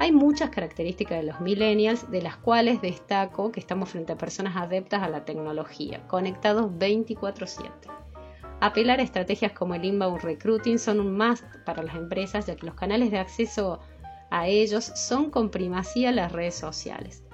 Hay 0.00 0.12
muchas 0.12 0.50
características 0.50 1.18
de 1.18 1.24
los 1.24 1.40
millennials, 1.40 2.08
de 2.10 2.22
las 2.22 2.36
cuales 2.36 2.80
destaco 2.80 3.50
que 3.50 3.58
estamos 3.58 3.88
frente 3.88 4.12
a 4.12 4.18
personas 4.18 4.56
adeptas 4.56 5.02
a 5.02 5.08
la 5.08 5.24
tecnología, 5.24 6.06
conectados 6.06 6.70
24/7. 6.78 7.88
Apelar 8.60 9.00
a 9.00 9.02
estrategias 9.02 9.52
como 9.52 9.74
el 9.74 9.84
inbound 9.84 10.22
recruiting 10.22 10.78
son 10.78 11.00
un 11.00 11.16
must 11.16 11.44
para 11.64 11.82
las 11.82 11.96
empresas, 11.96 12.46
ya 12.46 12.54
que 12.54 12.66
los 12.66 12.76
canales 12.76 13.10
de 13.10 13.18
acceso 13.18 13.80
a 14.30 14.46
ellos 14.46 14.84
son 14.94 15.30
con 15.30 15.50
primacía 15.50 16.12
las 16.12 16.30
redes 16.30 16.54
sociales. 16.54 17.24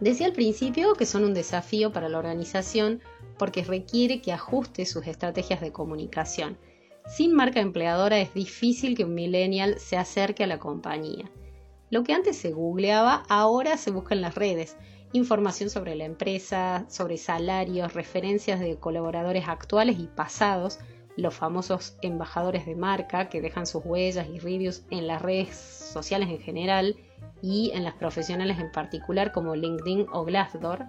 Decía 0.00 0.26
al 0.26 0.32
principio 0.32 0.94
que 0.94 1.06
son 1.06 1.24
un 1.24 1.34
desafío 1.34 1.92
para 1.92 2.08
la 2.08 2.18
organización 2.18 3.00
porque 3.38 3.64
requiere 3.64 4.20
que 4.20 4.32
ajuste 4.32 4.84
sus 4.84 5.06
estrategias 5.06 5.60
de 5.60 5.72
comunicación 5.72 6.58
Sin 7.06 7.34
marca 7.34 7.60
empleadora 7.60 8.18
es 8.18 8.34
difícil 8.34 8.94
que 8.94 9.04
un 9.04 9.14
millennial 9.14 9.78
se 9.78 9.96
acerque 9.96 10.44
a 10.44 10.46
la 10.46 10.58
compañía. 10.58 11.30
Lo 11.90 12.04
que 12.04 12.12
antes 12.12 12.36
se 12.36 12.52
googleaba, 12.52 13.22
ahora 13.28 13.76
se 13.78 13.90
busca 13.90 14.14
en 14.14 14.20
las 14.20 14.34
redes. 14.34 14.76
Información 15.12 15.70
sobre 15.70 15.94
la 15.94 16.04
empresa, 16.04 16.84
sobre 16.88 17.16
salarios, 17.16 17.94
referencias 17.94 18.60
de 18.60 18.76
colaboradores 18.76 19.48
actuales 19.48 19.98
y 19.98 20.06
pasados, 20.06 20.78
los 21.16 21.34
famosos 21.34 21.96
embajadores 22.02 22.66
de 22.66 22.76
marca 22.76 23.28
que 23.28 23.40
dejan 23.40 23.66
sus 23.66 23.84
huellas 23.84 24.28
y 24.32 24.38
reviews 24.38 24.84
en 24.90 25.06
las 25.06 25.22
redes 25.22 25.56
sociales 25.56 26.28
en 26.28 26.40
general 26.40 26.96
y 27.42 27.72
en 27.74 27.84
las 27.84 27.94
profesionales 27.94 28.58
en 28.58 28.70
particular 28.70 29.32
como 29.32 29.56
LinkedIn 29.56 30.06
o 30.12 30.24
Glassdoor, 30.24 30.84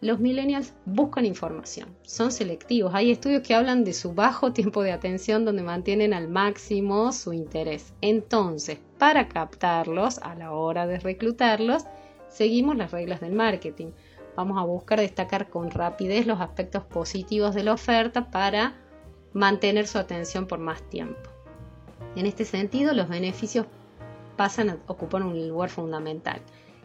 los 0.00 0.18
millennials 0.18 0.72
buscan 0.86 1.26
información, 1.26 1.94
son 2.02 2.32
selectivos. 2.32 2.94
Hay 2.94 3.10
estudios 3.10 3.42
que 3.42 3.54
hablan 3.54 3.84
de 3.84 3.92
su 3.92 4.14
bajo 4.14 4.52
tiempo 4.54 4.82
de 4.82 4.92
atención 4.92 5.44
donde 5.44 5.62
mantienen 5.62 6.14
al 6.14 6.28
máximo 6.28 7.12
su 7.12 7.32
interés. 7.32 7.92
Entonces, 8.00 8.78
para 8.98 9.28
captarlos 9.28 10.18
a 10.18 10.34
la 10.34 10.52
hora 10.52 10.86
de 10.86 10.98
reclutarlos, 10.98 11.84
seguimos 12.28 12.76
las 12.76 12.92
reglas 12.92 13.20
del 13.20 13.32
marketing. 13.32 13.92
Vamos 14.36 14.58
a 14.58 14.64
buscar 14.64 15.00
destacar 15.00 15.50
con 15.50 15.70
rapidez 15.70 16.26
los 16.26 16.40
aspectos 16.40 16.84
positivos 16.84 17.54
de 17.54 17.64
la 17.64 17.74
oferta 17.74 18.30
para 18.30 18.74
mantener 19.32 19.86
su 19.86 19.98
atención 19.98 20.46
por 20.46 20.58
más 20.60 20.82
tiempo. 20.88 21.30
En 22.16 22.26
este 22.26 22.44
sentido, 22.44 22.94
los 22.94 23.08
beneficios 23.08 23.66
pasan 24.36 24.70
a 24.70 24.78
ocupar 24.86 25.22
un 25.22 25.48
lugar 25.48 25.68
fundamental 25.68 26.40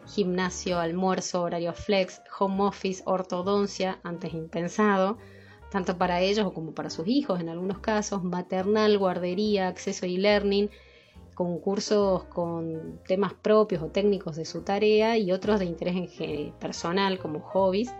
gimnasio, 0.06 0.78
almuerzo, 0.78 1.42
horario 1.42 1.72
flex, 1.72 2.22
home 2.38 2.62
office, 2.62 3.02
ortodoncia, 3.06 3.98
antes 4.02 4.32
impensado, 4.34 5.18
tanto 5.70 5.98
para 5.98 6.20
ellos 6.20 6.52
como 6.52 6.72
para 6.72 6.90
sus 6.90 7.06
hijos 7.08 7.40
en 7.40 7.48
algunos 7.48 7.78
casos, 7.78 8.22
maternal, 8.22 8.98
guardería, 8.98 9.68
acceso 9.68 10.06
e-learning, 10.06 10.70
concursos 11.34 12.24
con 12.24 13.00
temas 13.06 13.34
propios 13.34 13.82
o 13.82 13.88
técnicos 13.88 14.36
de 14.36 14.44
su 14.44 14.62
tarea 14.62 15.18
y 15.18 15.32
otros 15.32 15.58
de 15.58 15.66
interés 15.66 16.10
personal 16.58 17.18
como 17.18 17.40
hobbies, 17.40 17.92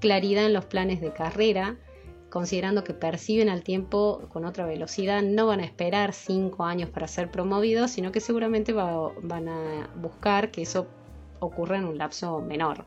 claridad 0.00 0.44
en 0.44 0.52
los 0.52 0.66
planes 0.66 1.00
de 1.00 1.12
carrera, 1.12 1.78
considerando 2.28 2.84
que 2.84 2.92
perciben 2.92 3.48
al 3.48 3.62
tiempo 3.62 4.22
con 4.30 4.44
otra 4.44 4.66
velocidad, 4.66 5.22
no 5.22 5.46
van 5.46 5.60
a 5.60 5.64
esperar 5.64 6.12
cinco 6.12 6.64
años 6.64 6.90
para 6.90 7.06
ser 7.06 7.30
promovidos, 7.30 7.92
sino 7.92 8.12
que 8.12 8.20
seguramente 8.20 8.72
van 8.72 9.48
a 9.48 9.88
buscar 9.94 10.50
que 10.50 10.62
eso 10.62 10.88
ocurre 11.44 11.76
en 11.76 11.84
un 11.84 11.98
lapso 11.98 12.40
menor. 12.40 12.86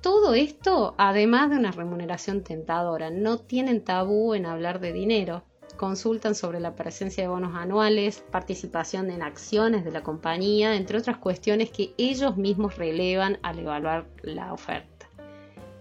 Todo 0.00 0.32
esto, 0.32 0.94
además 0.96 1.50
de 1.50 1.58
una 1.58 1.72
remuneración 1.72 2.42
tentadora, 2.42 3.10
no 3.10 3.38
tienen 3.38 3.84
tabú 3.84 4.32
en 4.32 4.46
hablar 4.46 4.80
de 4.80 4.94
dinero. 4.94 5.42
Consultan 5.76 6.34
sobre 6.34 6.58
la 6.58 6.74
presencia 6.74 7.22
de 7.22 7.28
bonos 7.28 7.54
anuales, 7.54 8.24
participación 8.30 9.10
en 9.10 9.22
acciones 9.22 9.84
de 9.84 9.90
la 9.90 10.02
compañía, 10.02 10.74
entre 10.76 10.98
otras 10.98 11.18
cuestiones 11.18 11.70
que 11.70 11.92
ellos 11.98 12.38
mismos 12.38 12.76
relevan 12.76 13.38
al 13.42 13.58
evaluar 13.58 14.06
la 14.22 14.54
oferta. 14.54 15.06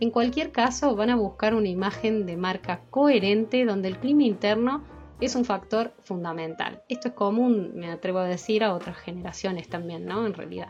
En 0.02 0.12
cualquier 0.12 0.52
caso, 0.52 0.96
van 0.96 1.10
a 1.10 1.16
buscar 1.16 1.54
una 1.54 1.68
imagen 1.68 2.26
de 2.26 2.38
marca 2.38 2.82
coherente 2.90 3.66
donde 3.66 3.88
el 3.90 4.00
clima 4.00 4.24
interno 4.24 4.84
es 5.20 5.36
un 5.36 5.44
factor 5.44 5.94
fundamental. 6.00 6.82
Esto 6.88 7.10
es 7.10 7.14
común, 7.14 7.72
me 7.76 7.92
atrevo 7.92 8.20
a 8.20 8.26
decir, 8.26 8.64
a 8.64 8.74
otras 8.74 8.98
generaciones 8.98 9.68
también, 9.68 10.06
¿no? 10.06 10.26
En 10.26 10.34
realidad. 10.34 10.70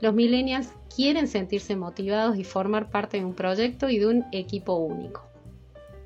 Los 0.00 0.14
millennials 0.14 0.68
quieren 0.94 1.28
sentirse 1.28 1.76
motivados 1.76 2.36
y 2.36 2.44
formar 2.44 2.90
parte 2.90 3.18
de 3.18 3.24
un 3.24 3.34
proyecto 3.34 3.88
y 3.88 3.98
de 3.98 4.06
un 4.06 4.24
equipo 4.32 4.74
único. 4.74 5.28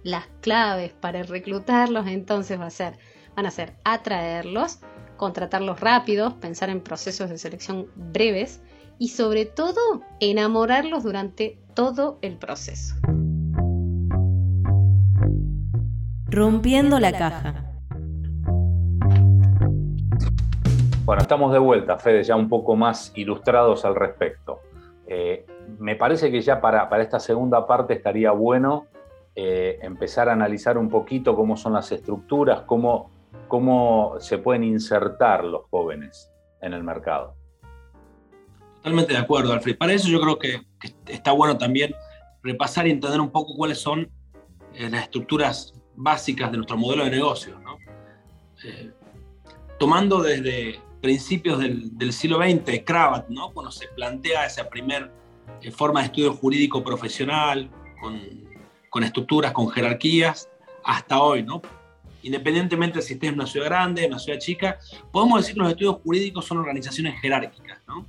Las 0.05 0.27
claves 0.41 0.93
para 0.93 1.23
reclutarlos 1.23 2.07
entonces 2.07 2.59
van 2.59 3.47
a 3.47 3.51
ser 3.51 3.75
atraerlos, 3.85 4.79
contratarlos 5.17 5.81
rápidos, 5.81 6.35
pensar 6.35 6.71
en 6.71 6.81
procesos 6.81 7.29
de 7.29 7.39
selección 7.39 7.89
breves 7.97 8.61
y 8.99 9.09
sobre 9.09 9.47
todo 9.47 10.03
enamorarlos 10.21 11.03
durante 11.03 11.59
todo 11.75 12.19
el 12.23 12.37
proceso. 12.37 12.95
Rompiendo 16.27 17.01
la 17.01 17.13
caja. 17.13 17.68
Bueno, 21.09 21.23
estamos 21.23 21.55
de 21.55 21.59
vuelta, 21.59 21.97
Fede, 21.97 22.23
ya 22.23 22.37
un 22.37 22.51
poco 22.51 22.77
más 22.77 23.13
ilustrados 23.15 23.87
al 23.87 23.95
respecto. 23.95 24.61
Eh, 25.07 25.47
me 25.79 25.97
parece 25.97 26.31
que 26.31 26.43
ya 26.43 26.61
para, 26.61 26.87
esta 27.01 27.19
segunda 27.19 27.67
parte 27.67 27.95
estaría 27.95 28.31
bueno 28.33 28.89
eh, 29.35 29.79
empezar 29.81 30.29
a 30.29 30.35
analizar 30.35 30.77
un 30.77 30.91
poquito 30.91 31.35
cómo 31.35 31.57
son 31.57 31.73
las 31.73 31.91
estructuras, 31.93 32.61
cómo, 32.67 33.11
cómo 33.49 34.17
se 34.19 34.37
pueden 34.37 34.65
insertar 34.65 35.45
los 35.45 35.63
jóvenes 35.71 36.31
en 36.61 36.75
el 36.75 36.85
mercado. 36.85 37.35
Totalmente 38.77 39.15
de 39.15 39.19
acuerdo, 39.19 39.55
Alfred. 39.55 39.79
Para 39.79 39.95
eso 39.95 40.09
yo 40.09 40.21
creo 40.21 40.39
que, 40.39 40.61
está 41.07 41.33
bueno 41.33 41.57
también 41.57 41.95
repasar 42.43 42.87
y 42.87 42.91
entender 42.91 43.19
un 43.19 43.31
poco 43.31 43.57
cuáles 43.57 43.79
son 43.79 44.11
eh, 44.75 44.91
las 44.91 45.05
estructuras 45.05 45.73
básicas 45.97 46.51
de 46.51 46.59
nuestro 46.59 46.77
modelo 46.77 47.05
de 47.05 47.11
negocio. 47.13 47.59
tomando 49.79 50.21
desde 50.21 50.87
principios 51.01 51.59
del, 51.59 52.13
siglo 52.13 52.39
XX, 52.39 52.83
Kravat, 52.85 53.29
¿no? 53.29 53.51
cuando 53.53 53.71
se 53.71 53.87
plantea 53.89 54.47
esa 54.47 54.69
primera 54.69 55.11
eh, 55.63 55.71
forma 55.71 56.01
de 56.01 56.07
estudio 56.07 56.35
jurídico 56.35 56.83
profesional, 56.83 57.71
con, 58.01 58.21
con, 58.91 59.05
estructuras, 59.05 59.53
con 59.53 59.69
jerarquías, 59.71 60.49
hasta 60.85 61.21
hoy, 61.21 61.43
¿no? 61.43 61.61
Independientemente 62.23 62.99
de 62.99 63.03
si 63.03 63.15
estés 63.15 63.29
en 63.29 63.35
una 63.37 63.47
ciudad 63.47 63.67
grande, 63.67 64.07
una 64.07 64.19
ciudad 64.19 64.39
chica, 64.39 64.79
podemos 65.13 65.41
decir 65.41 65.55
que 65.55 65.61
los 65.61 65.71
estudios 65.71 65.97
jurídicos 66.03 66.47
son 66.47 66.59
organizaciones 66.59 67.21
jerárquicas, 67.21 67.81
¿no? 67.87 68.05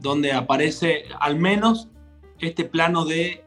donde 0.00 0.32
aparece 0.32 1.04
al 1.20 1.36
menos 1.36 1.88
este 2.38 2.64
plano 2.64 3.04
de 3.04 3.44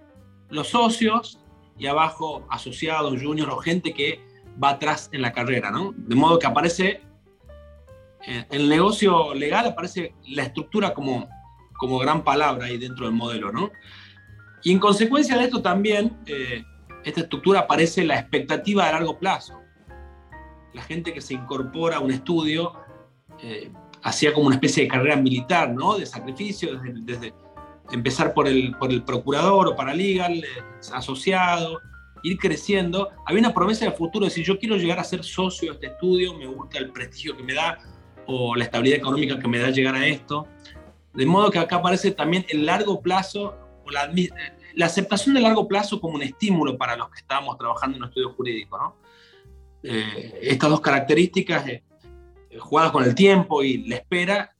los 0.49 0.69
socios 0.69 1.39
y 1.77 1.87
abajo 1.87 2.45
asociados, 2.49 3.21
juniors 3.21 3.51
o 3.51 3.57
gente 3.57 3.93
que 3.93 4.21
va 4.63 4.71
atrás 4.71 5.09
en 5.11 5.23
la 5.23 5.31
carrera, 5.31 5.71
¿no? 5.71 5.93
De 5.97 6.15
modo 6.15 6.37
que 6.37 6.45
aparece 6.45 7.01
en 8.25 8.45
el 8.49 8.69
negocio 8.69 9.33
legal 9.33 9.67
aparece 9.67 10.15
la 10.27 10.43
estructura 10.43 10.93
como, 10.93 11.27
como 11.77 11.99
gran 11.99 12.23
palabra 12.23 12.65
ahí 12.65 12.77
dentro 12.77 13.05
del 13.05 13.15
modelo, 13.15 13.51
¿no? 13.51 13.71
Y 14.63 14.71
en 14.71 14.79
consecuencia 14.79 15.37
de 15.37 15.45
esto 15.45 15.61
también, 15.61 16.17
eh, 16.25 16.63
esta 17.03 17.21
estructura 17.21 17.61
aparece 17.61 18.05
la 18.05 18.17
expectativa 18.17 18.85
de 18.85 18.93
largo 18.93 19.19
plazo. 19.19 19.59
La 20.73 20.81
gente 20.83 21.13
que 21.13 21.21
se 21.21 21.33
incorpora 21.33 21.97
a 21.97 21.99
un 21.99 22.11
estudio 22.11 22.73
eh, 23.41 23.71
hacía 24.03 24.33
como 24.33 24.47
una 24.47 24.55
especie 24.55 24.83
de 24.83 24.89
carrera 24.89 25.17
militar, 25.17 25.69
¿no? 25.69 25.97
De 25.97 26.05
sacrificio, 26.05 26.79
desde, 26.81 27.33
empezar 27.91 28.33
por 28.33 28.47
el, 28.47 28.75
por 28.77 28.91
el 28.91 29.03
procurador 29.03 29.67
o 29.67 29.75
paralegal, 29.75 30.33
eh, 30.33 30.47
asociado, 30.93 31.81
ir 32.23 32.37
creciendo. 32.37 33.09
Había 33.25 33.41
una 33.41 33.53
promesa 33.53 33.85
de 33.85 33.91
futuro, 33.91 34.25
de 34.25 34.29
decir, 34.29 34.45
yo 34.45 34.57
quiero 34.57 34.77
llegar 34.77 34.99
a 34.99 35.03
ser 35.03 35.23
socio 35.23 35.71
de 35.71 35.75
este 35.75 35.87
estudio, 35.87 36.33
me 36.35 36.47
gusta 36.47 36.79
el 36.79 36.91
prestigio 36.91 37.35
que 37.35 37.43
me 37.43 37.53
da, 37.53 37.77
o 38.27 38.55
la 38.55 38.65
estabilidad 38.65 38.99
económica 38.99 39.39
que 39.39 39.47
me 39.47 39.59
da 39.59 39.69
llegar 39.69 39.95
a 39.95 40.05
esto. 40.05 40.47
De 41.13 41.25
modo 41.25 41.51
que 41.51 41.59
acá 41.59 41.77
aparece 41.77 42.11
también 42.11 42.45
el 42.49 42.65
largo 42.65 43.01
plazo, 43.01 43.55
o 43.85 43.91
la, 43.91 44.09
la 44.75 44.85
aceptación 44.85 45.35
del 45.35 45.43
largo 45.43 45.67
plazo 45.67 45.99
como 45.99 46.15
un 46.15 46.23
estímulo 46.23 46.77
para 46.77 46.95
los 46.95 47.09
que 47.09 47.19
estábamos 47.19 47.57
trabajando 47.57 47.97
en 47.97 48.03
un 48.03 48.09
estudio 48.09 48.33
jurídico. 48.33 48.77
¿no? 48.77 48.95
Eh, 49.83 50.39
estas 50.41 50.69
dos 50.69 50.81
características, 50.81 51.67
eh, 51.67 51.83
jugadas 52.59 52.91
con 52.91 53.03
el 53.03 53.13
tiempo 53.13 53.63
y 53.63 53.85
la 53.87 53.97
espera, 53.97 54.55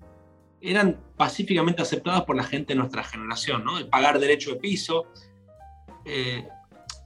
eran 0.62 1.00
pacíficamente 1.18 1.82
aceptadas 1.82 2.24
por 2.24 2.36
la 2.36 2.44
gente 2.44 2.74
de 2.74 2.80
nuestra 2.80 3.04
generación. 3.04 3.64
¿no? 3.64 3.78
El 3.78 3.88
pagar 3.88 4.20
derecho 4.20 4.52
de 4.52 4.56
piso, 4.58 5.06
eh, 6.06 6.48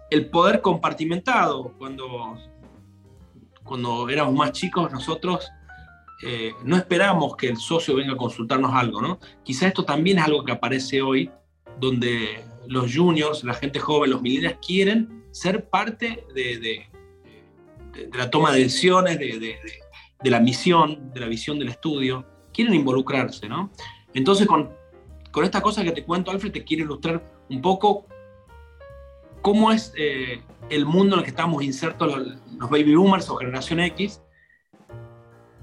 el 0.09 0.29
poder 0.29 0.61
compartimentado, 0.61 1.73
cuando, 1.77 2.37
cuando 3.63 4.09
éramos 4.09 4.33
más 4.33 4.51
chicos 4.51 4.91
nosotros 4.91 5.51
eh, 6.23 6.53
no 6.63 6.75
esperamos 6.75 7.35
que 7.35 7.47
el 7.49 7.57
socio 7.57 7.95
venga 7.95 8.13
a 8.13 8.17
consultarnos 8.17 8.73
algo, 8.73 9.01
¿no? 9.01 9.19
Quizá 9.43 9.67
esto 9.67 9.85
también 9.85 10.17
es 10.17 10.25
algo 10.25 10.43
que 10.43 10.51
aparece 10.51 11.01
hoy, 11.01 11.29
donde 11.79 12.43
los 12.67 12.93
juniors, 12.95 13.43
la 13.43 13.53
gente 13.53 13.79
joven, 13.79 14.11
los 14.11 14.21
millennials 14.21 14.57
quieren 14.65 15.25
ser 15.31 15.69
parte 15.69 16.25
de, 16.33 16.87
la 18.13 18.29
toma 18.31 18.51
de 18.51 18.63
decisiones, 18.63 19.19
de, 19.19 19.57
la 20.23 20.39
misión, 20.39 21.13
de 21.13 21.19
la 21.19 21.27
visión 21.27 21.59
del 21.59 21.69
estudio, 21.69 22.25
quieren 22.51 22.73
involucrarse, 22.73 23.47
¿no? 23.47 23.71
Entonces, 24.15 24.47
con, 24.47 24.71
con 25.31 25.43
esta 25.43 25.61
cosa 25.61 25.83
que 25.83 25.91
te 25.91 26.03
cuento, 26.03 26.31
Alfred, 26.31 26.51
te 26.51 26.63
quiero 26.63 26.83
ilustrar 26.85 27.23
un 27.49 27.61
poco 27.61 28.07
cómo 29.43 29.71
es 29.71 29.93
eh, 29.95 30.41
el 30.69 30.85
mundo 30.87 31.15
en 31.15 31.19
el 31.19 31.23
que 31.25 31.29
estamos 31.29 31.63
insertos 31.63 32.07
los, 32.07 32.27
los 32.57 32.69
baby 32.71 32.95
boomers 32.95 33.29
o 33.29 33.35
generación 33.35 33.79
X, 33.81 34.21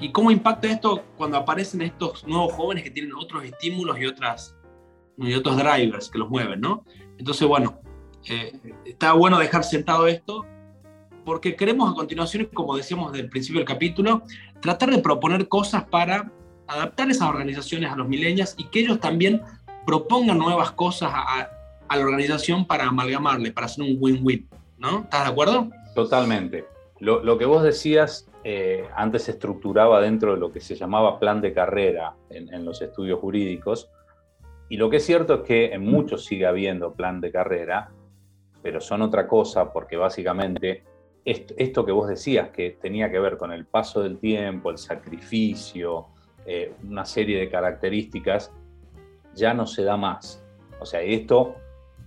¿Y 0.00 0.10
cómo 0.10 0.30
impacta 0.30 0.68
esto 0.68 1.04
cuando 1.16 1.36
aparecen 1.36 1.82
estos 1.82 2.26
nuevos 2.26 2.52
jóvenes 2.52 2.84
que 2.84 2.90
tienen 2.90 3.12
otros 3.14 3.44
estímulos 3.44 3.96
y, 4.00 4.06
otros 5.34 5.56
drivers 5.56 6.10
que 6.10 6.18
los 6.18 6.28
mueven, 6.28 6.60
¿no? 6.60 6.84
Entonces, 7.18 7.46
bueno, 7.46 7.80
eh, 8.28 8.52
está 8.84 9.12
bueno 9.12 9.38
dejar 9.38 9.62
sentado 9.62 10.06
esto 10.08 10.44
porque 11.24 11.56
queremos 11.56 11.90
a 11.90 11.94
continuación, 11.94 12.48
como 12.52 12.76
decíamos 12.76 13.12
desde 13.12 13.24
el 13.24 13.30
principio 13.30 13.60
del 13.60 13.68
capítulo, 13.68 14.22
tratar 14.60 14.90
de 14.90 14.98
proponer 14.98 15.48
cosas 15.48 15.84
para 15.84 16.30
adaptar 16.66 17.10
esas 17.10 17.28
organizaciones 17.28 17.90
a 17.90 17.96
los 17.96 18.08
milenios 18.08 18.54
y 18.58 18.64
que 18.64 18.80
ellos 18.80 19.00
también 19.00 19.42
propongan 19.86 20.38
nuevas 20.38 20.72
cosas 20.72 21.10
a, 21.12 21.50
la 21.90 22.00
organización 22.00 22.66
para 22.66 22.88
amalgamarle, 22.88 23.52
para 23.52 23.66
hacer 23.66 23.84
un 23.84 23.96
win-win, 24.00 24.48
¿no? 24.78 25.02
¿Estás 25.04 25.24
de 25.26 25.30
acuerdo? 25.30 25.70
Totalmente. 25.94 26.66
Lo 26.98 27.38
que 27.38 27.44
vos 27.44 27.62
decías 27.62 28.28
eh, 28.46 28.84
antes 28.94 29.22
se 29.22 29.30
estructuraba 29.30 30.02
dentro 30.02 30.34
de 30.34 30.38
lo 30.38 30.52
que 30.52 30.60
se 30.60 30.74
llamaba 30.74 31.18
plan 31.18 31.40
de 31.40 31.54
carrera 31.54 32.14
en, 32.28 32.62
los 32.62 32.82
estudios 32.82 33.18
jurídicos, 33.18 33.90
y 34.68 34.76
lo 34.76 34.90
que 34.90 34.98
es 34.98 35.06
cierto 35.06 35.36
es 35.36 35.40
que 35.40 35.72
en 35.72 35.82
muchos 35.82 36.26
sigue 36.26 36.44
habiendo 36.44 36.92
plan 36.92 37.22
de 37.22 37.32
carrera, 37.32 37.90
pero 38.62 38.82
son 38.82 39.00
otra 39.00 39.26
cosa 39.26 39.72
porque 39.72 39.96
básicamente 39.96 40.84
esto, 41.24 41.86
que 41.86 41.92
vos 41.92 42.06
decías, 42.06 42.50
que 42.50 42.72
tenía 42.72 43.10
que 43.10 43.18
ver 43.18 43.38
con 43.38 43.50
el 43.50 43.64
paso 43.64 44.02
del 44.02 44.18
tiempo, 44.18 44.70
el 44.70 44.76
sacrificio, 44.76 46.08
eh, 46.44 46.74
una 46.86 47.06
serie 47.06 47.38
de 47.38 47.48
características, 47.48 48.52
ya 49.34 49.54
no 49.54 49.66
se 49.66 49.84
da 49.84 49.96
más. 49.96 50.44
O 50.80 50.84
sea, 50.84 51.00
esto 51.00 51.54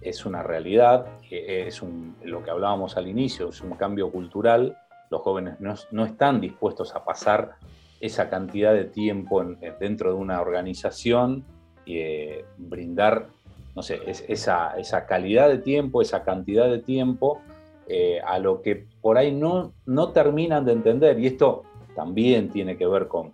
es 0.02 0.24
una 0.24 0.44
realidad, 0.44 1.08
es 1.32 1.82
un, 1.82 2.16
lo 2.24 2.44
que 2.44 2.52
hablábamos 2.52 2.96
al 2.96 3.08
inicio, 3.08 3.50
es 3.50 3.62
un 3.62 3.72
cambio 3.72 4.12
cultural, 4.12 4.78
los 5.10 5.22
jóvenes 5.22 5.60
no, 5.60 5.76
no 5.92 6.06
están 6.06 6.42
dispuestos 6.42 6.96
a 6.96 7.04
pasar 7.04 7.56
esa 8.00 8.30
cantidad 8.30 8.74
de 8.74 8.86
tiempo 8.86 9.42
en, 9.42 9.58
dentro 9.80 10.12
de 10.12 10.16
una 10.16 10.42
organización 10.42 11.44
y 11.86 12.00
eh, 12.00 12.46
brindar, 12.58 13.28
no 13.76 13.82
sé, 13.82 14.02
es, 14.06 14.24
esa, 14.28 14.78
esa, 14.78 15.06
calidad 15.06 15.48
de 15.50 15.60
tiempo, 15.60 16.02
esa 16.02 16.24
cantidad 16.24 16.70
de 16.70 16.80
tiempo 16.80 17.42
eh, 17.88 18.20
a 18.26 18.40
lo 18.40 18.62
que 18.62 18.88
por 19.02 19.18
ahí 19.18 19.32
no, 19.32 19.74
no 19.86 20.10
terminan 20.12 20.66
de 20.66 20.74
entender. 20.74 21.20
Y 21.20 21.28
esto 21.28 21.64
también 21.96 22.50
tiene 22.50 22.78
que 22.78 22.86
ver 22.86 23.08
con, 23.08 23.32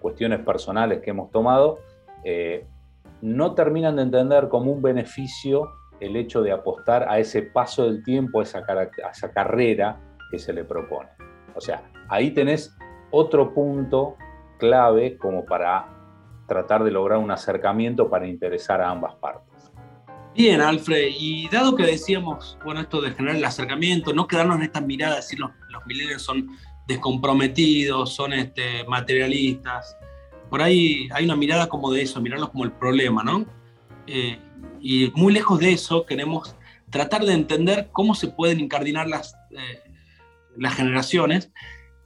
cuestiones 0.00 0.40
personales 0.40 1.00
que 1.00 1.10
hemos 1.10 1.30
tomado. 1.30 1.78
Eh, 2.24 2.66
no 3.20 3.54
terminan 3.54 3.94
de 3.94 4.02
entender 4.02 4.48
como 4.48 4.72
un 4.72 4.82
beneficio 4.82 5.70
el 6.00 6.16
hecho 6.16 6.42
de 6.42 6.50
apostar 6.50 7.08
a 7.08 7.20
ese 7.20 7.42
paso 7.42 7.84
del 7.84 8.02
tiempo, 8.02 8.42
esa, 8.42 8.64
a 8.68 9.10
esa 9.10 9.30
carrera 9.30 10.00
que 10.32 10.38
se 10.38 10.52
le 10.52 10.64
propone. 10.64 11.10
O 11.54 11.60
sea, 11.60 11.84
ahí 12.08 12.32
tenés 12.32 12.74
otro 13.12 13.54
punto 13.54 14.16
clave 14.58 15.18
como 15.18 15.44
para 15.44 15.86
tratar 16.48 16.82
de 16.82 16.90
lograr 16.90 17.18
un 17.18 17.30
acercamiento 17.30 18.10
para 18.10 18.26
interesar 18.26 18.80
a 18.80 18.90
ambas 18.90 19.14
partes. 19.16 19.70
Bien, 20.34 20.62
Alfred, 20.62 21.10
y 21.18 21.46
dado 21.48 21.76
que 21.76 21.84
decíamos, 21.84 22.58
bueno, 22.64 22.80
esto 22.80 23.02
de 23.02 23.12
generar 23.12 23.36
el 23.36 23.44
acercamiento, 23.44 24.14
no 24.14 24.26
quedarnos 24.26 24.56
en 24.56 24.62
esta 24.62 24.80
mirada, 24.80 25.16
decir 25.16 25.38
los, 25.38 25.50
los 25.68 25.84
millennials 25.86 26.22
son 26.22 26.48
descomprometidos, 26.88 28.14
son 28.14 28.32
este, 28.32 28.84
materialistas, 28.88 29.94
por 30.48 30.62
ahí 30.62 31.08
hay 31.12 31.26
una 31.26 31.36
mirada 31.36 31.68
como 31.68 31.92
de 31.92 32.02
eso, 32.02 32.20
mirarlos 32.22 32.48
como 32.48 32.64
el 32.64 32.72
problema, 32.72 33.22
¿no? 33.22 33.44
Eh, 34.06 34.38
y 34.80 35.12
muy 35.14 35.34
lejos 35.34 35.58
de 35.60 35.72
eso, 35.72 36.06
queremos 36.06 36.56
tratar 36.90 37.24
de 37.24 37.34
entender 37.34 37.90
cómo 37.92 38.14
se 38.14 38.28
pueden 38.28 38.60
incardinar 38.60 39.08
las, 39.08 39.34
eh, 39.50 39.91
las 40.56 40.74
generaciones. 40.74 41.52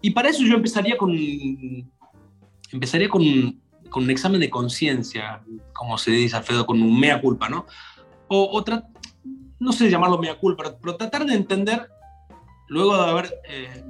Y 0.00 0.10
para 0.10 0.28
eso 0.28 0.42
yo 0.44 0.54
empezaría 0.54 0.96
con, 0.96 1.14
empezaría 2.72 3.08
con, 3.08 3.22
un 3.22 4.10
examen 4.10 4.40
de 4.40 4.50
conciencia, 4.50 5.42
como 5.72 5.96
se 5.96 6.10
dice, 6.10 6.36
Alfredo, 6.36 6.66
con 6.66 6.82
un 6.82 7.00
mea 7.00 7.20
culpa, 7.20 7.48
¿no? 7.48 7.66
O, 8.28 8.50
otra 8.52 8.88
no 9.58 9.72
sé 9.72 9.90
llamarlo 9.90 10.18
mea 10.18 10.38
culpa, 10.38 10.76
pero 10.80 10.96
tratar 10.96 11.24
de 11.24 11.34
entender, 11.34 11.88
luego 12.68 12.96
de 12.96 13.10
haber 13.10 13.40
eh, 13.48 13.84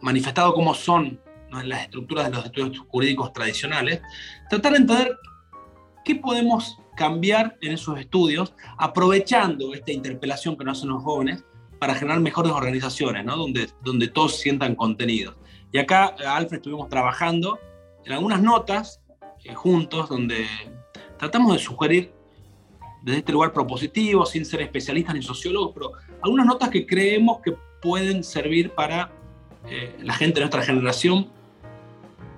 manifestado 0.00 0.54
cómo 0.54 0.74
son 0.74 1.20
las 1.50 1.82
estructuras 1.82 2.26
de 2.26 2.36
los 2.36 2.44
estudios 2.44 2.78
jurídicos 2.88 3.32
tradicionales, 3.32 4.00
tratar 4.48 4.72
de 4.72 4.78
entender 4.78 5.18
qué 6.04 6.14
podemos 6.14 6.78
cambiar 6.96 7.58
en 7.60 7.72
esos 7.72 7.98
estudios, 7.98 8.54
aprovechando 8.78 9.74
esta 9.74 9.90
interpelación 9.90 10.56
que 10.56 10.64
nos 10.64 10.78
hacen 10.78 10.90
los 10.90 11.02
jóvenes 11.02 11.44
para 11.80 11.94
generar 11.94 12.20
mejores 12.20 12.52
organizaciones, 12.52 13.24
¿no? 13.24 13.36
donde, 13.36 13.70
donde 13.82 14.06
todos 14.06 14.36
sientan 14.36 14.76
contenidos. 14.76 15.34
Y 15.72 15.78
acá, 15.78 16.14
Alfred, 16.28 16.58
estuvimos 16.58 16.88
trabajando 16.88 17.58
en 18.04 18.12
algunas 18.12 18.42
notas 18.42 19.02
eh, 19.44 19.54
juntos, 19.54 20.08
donde 20.08 20.46
tratamos 21.18 21.54
de 21.54 21.58
sugerir 21.58 22.12
desde 23.02 23.20
este 23.20 23.32
lugar 23.32 23.52
propositivo, 23.54 24.26
sin 24.26 24.44
ser 24.44 24.60
especialistas 24.60 25.14
ni 25.14 25.22
sociólogos, 25.22 25.72
pero 25.72 25.92
algunas 26.22 26.46
notas 26.46 26.68
que 26.68 26.86
creemos 26.86 27.40
que 27.40 27.56
pueden 27.80 28.22
servir 28.22 28.72
para 28.72 29.10
eh, 29.66 29.96
la 30.02 30.12
gente 30.12 30.34
de 30.34 30.40
nuestra 30.40 30.62
generación, 30.62 31.30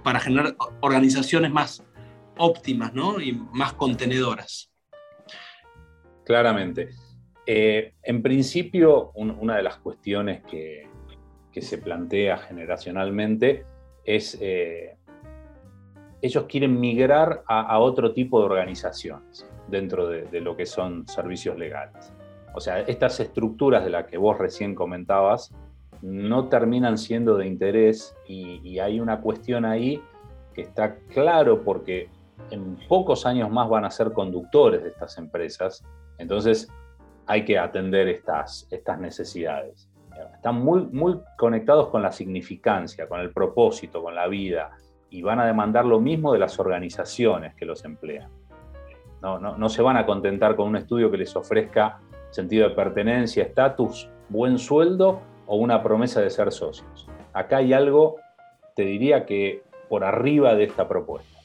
para 0.04 0.20
generar 0.20 0.54
organizaciones 0.80 1.50
más 1.50 1.84
óptimas 2.38 2.94
¿no? 2.94 3.20
y 3.20 3.32
más 3.52 3.72
contenedoras. 3.72 4.70
Claramente. 6.24 6.90
Eh, 7.46 7.94
en 8.02 8.22
principio, 8.22 9.10
un, 9.14 9.30
una 9.30 9.56
de 9.56 9.62
las 9.62 9.76
cuestiones 9.78 10.42
que, 10.44 10.90
se 11.60 11.76
plantea 11.76 12.38
generacionalmente 12.38 13.66
es, 14.04 14.38
eh, 14.40 14.96
ellos 16.22 16.44
quieren 16.48 16.80
migrar 16.80 17.42
a, 17.46 17.78
otro 17.78 18.14
tipo 18.14 18.40
de 18.40 18.46
organizaciones 18.46 19.46
dentro 19.68 20.08
de, 20.08 20.22
de, 20.22 20.40
lo 20.40 20.56
que 20.56 20.64
son 20.64 21.06
servicios 21.06 21.58
legales. 21.58 22.10
O 22.54 22.60
sea, 22.60 22.80
estas 22.80 23.20
estructuras 23.20 23.84
de 23.84 23.90
las 23.90 24.06
que 24.06 24.16
vos 24.16 24.38
recién 24.38 24.74
comentabas 24.74 25.52
no 26.00 26.48
terminan 26.48 26.96
siendo 26.96 27.36
de 27.36 27.46
interés 27.46 28.16
y, 28.26 28.60
y 28.66 28.78
hay 28.78 28.98
una 28.98 29.20
cuestión 29.20 29.66
ahí 29.66 30.02
que 30.54 30.62
está 30.62 30.96
claro 31.12 31.62
porque 31.62 32.08
en 32.50 32.76
pocos 32.88 33.26
años 33.26 33.50
más 33.50 33.68
van 33.68 33.84
a 33.84 33.90
ser 33.90 34.12
conductores 34.12 34.82
de 34.82 34.88
estas 34.88 35.18
empresas, 35.18 35.84
entonces 36.18 36.68
hay 37.32 37.46
que 37.46 37.58
atender 37.58 38.08
estas, 38.08 38.68
estas 38.70 39.00
necesidades. 39.00 39.88
Están 40.34 40.56
muy, 40.56 40.82
muy 40.92 41.18
conectados 41.38 41.88
con 41.88 42.02
la 42.02 42.12
significancia, 42.12 43.08
con 43.08 43.20
el 43.20 43.32
propósito, 43.32 44.02
con 44.02 44.14
la 44.14 44.28
vida, 44.28 44.72
y 45.08 45.22
van 45.22 45.40
a 45.40 45.46
demandar 45.46 45.86
lo 45.86 45.98
mismo 45.98 46.34
de 46.34 46.38
las 46.38 46.58
organizaciones 46.58 47.54
que 47.54 47.64
los 47.64 47.86
emplean. 47.86 48.30
No, 49.22 49.38
no, 49.38 49.56
no 49.56 49.68
se 49.70 49.80
van 49.80 49.96
a 49.96 50.04
contentar 50.04 50.56
con 50.56 50.68
un 50.68 50.76
estudio 50.76 51.10
que 51.10 51.16
les 51.16 51.34
ofrezca 51.34 52.00
sentido 52.28 52.68
de 52.68 52.74
pertenencia, 52.74 53.44
estatus, 53.44 54.10
buen 54.28 54.58
sueldo 54.58 55.22
o 55.46 55.56
una 55.56 55.82
promesa 55.82 56.20
de 56.20 56.28
ser 56.28 56.52
socios. 56.52 57.08
Acá 57.32 57.58
hay 57.58 57.72
algo, 57.72 58.16
te 58.76 58.82
diría 58.82 59.24
que 59.24 59.62
por 59.88 60.04
arriba 60.04 60.54
de 60.54 60.64
esta 60.64 60.86
propuesta. 60.86 61.38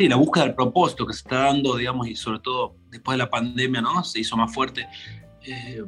Sí, 0.00 0.08
la 0.08 0.16
búsqueda 0.16 0.44
del 0.44 0.54
propósito 0.54 1.06
que 1.06 1.12
se 1.12 1.18
está 1.18 1.40
dando, 1.40 1.76
digamos, 1.76 2.08
y 2.08 2.16
sobre 2.16 2.38
todo 2.38 2.74
después 2.88 3.18
de 3.18 3.18
la 3.18 3.28
pandemia, 3.28 3.82
¿no? 3.82 4.02
Se 4.02 4.18
hizo 4.18 4.34
más 4.34 4.50
fuerte. 4.50 4.88
Eh, 5.42 5.84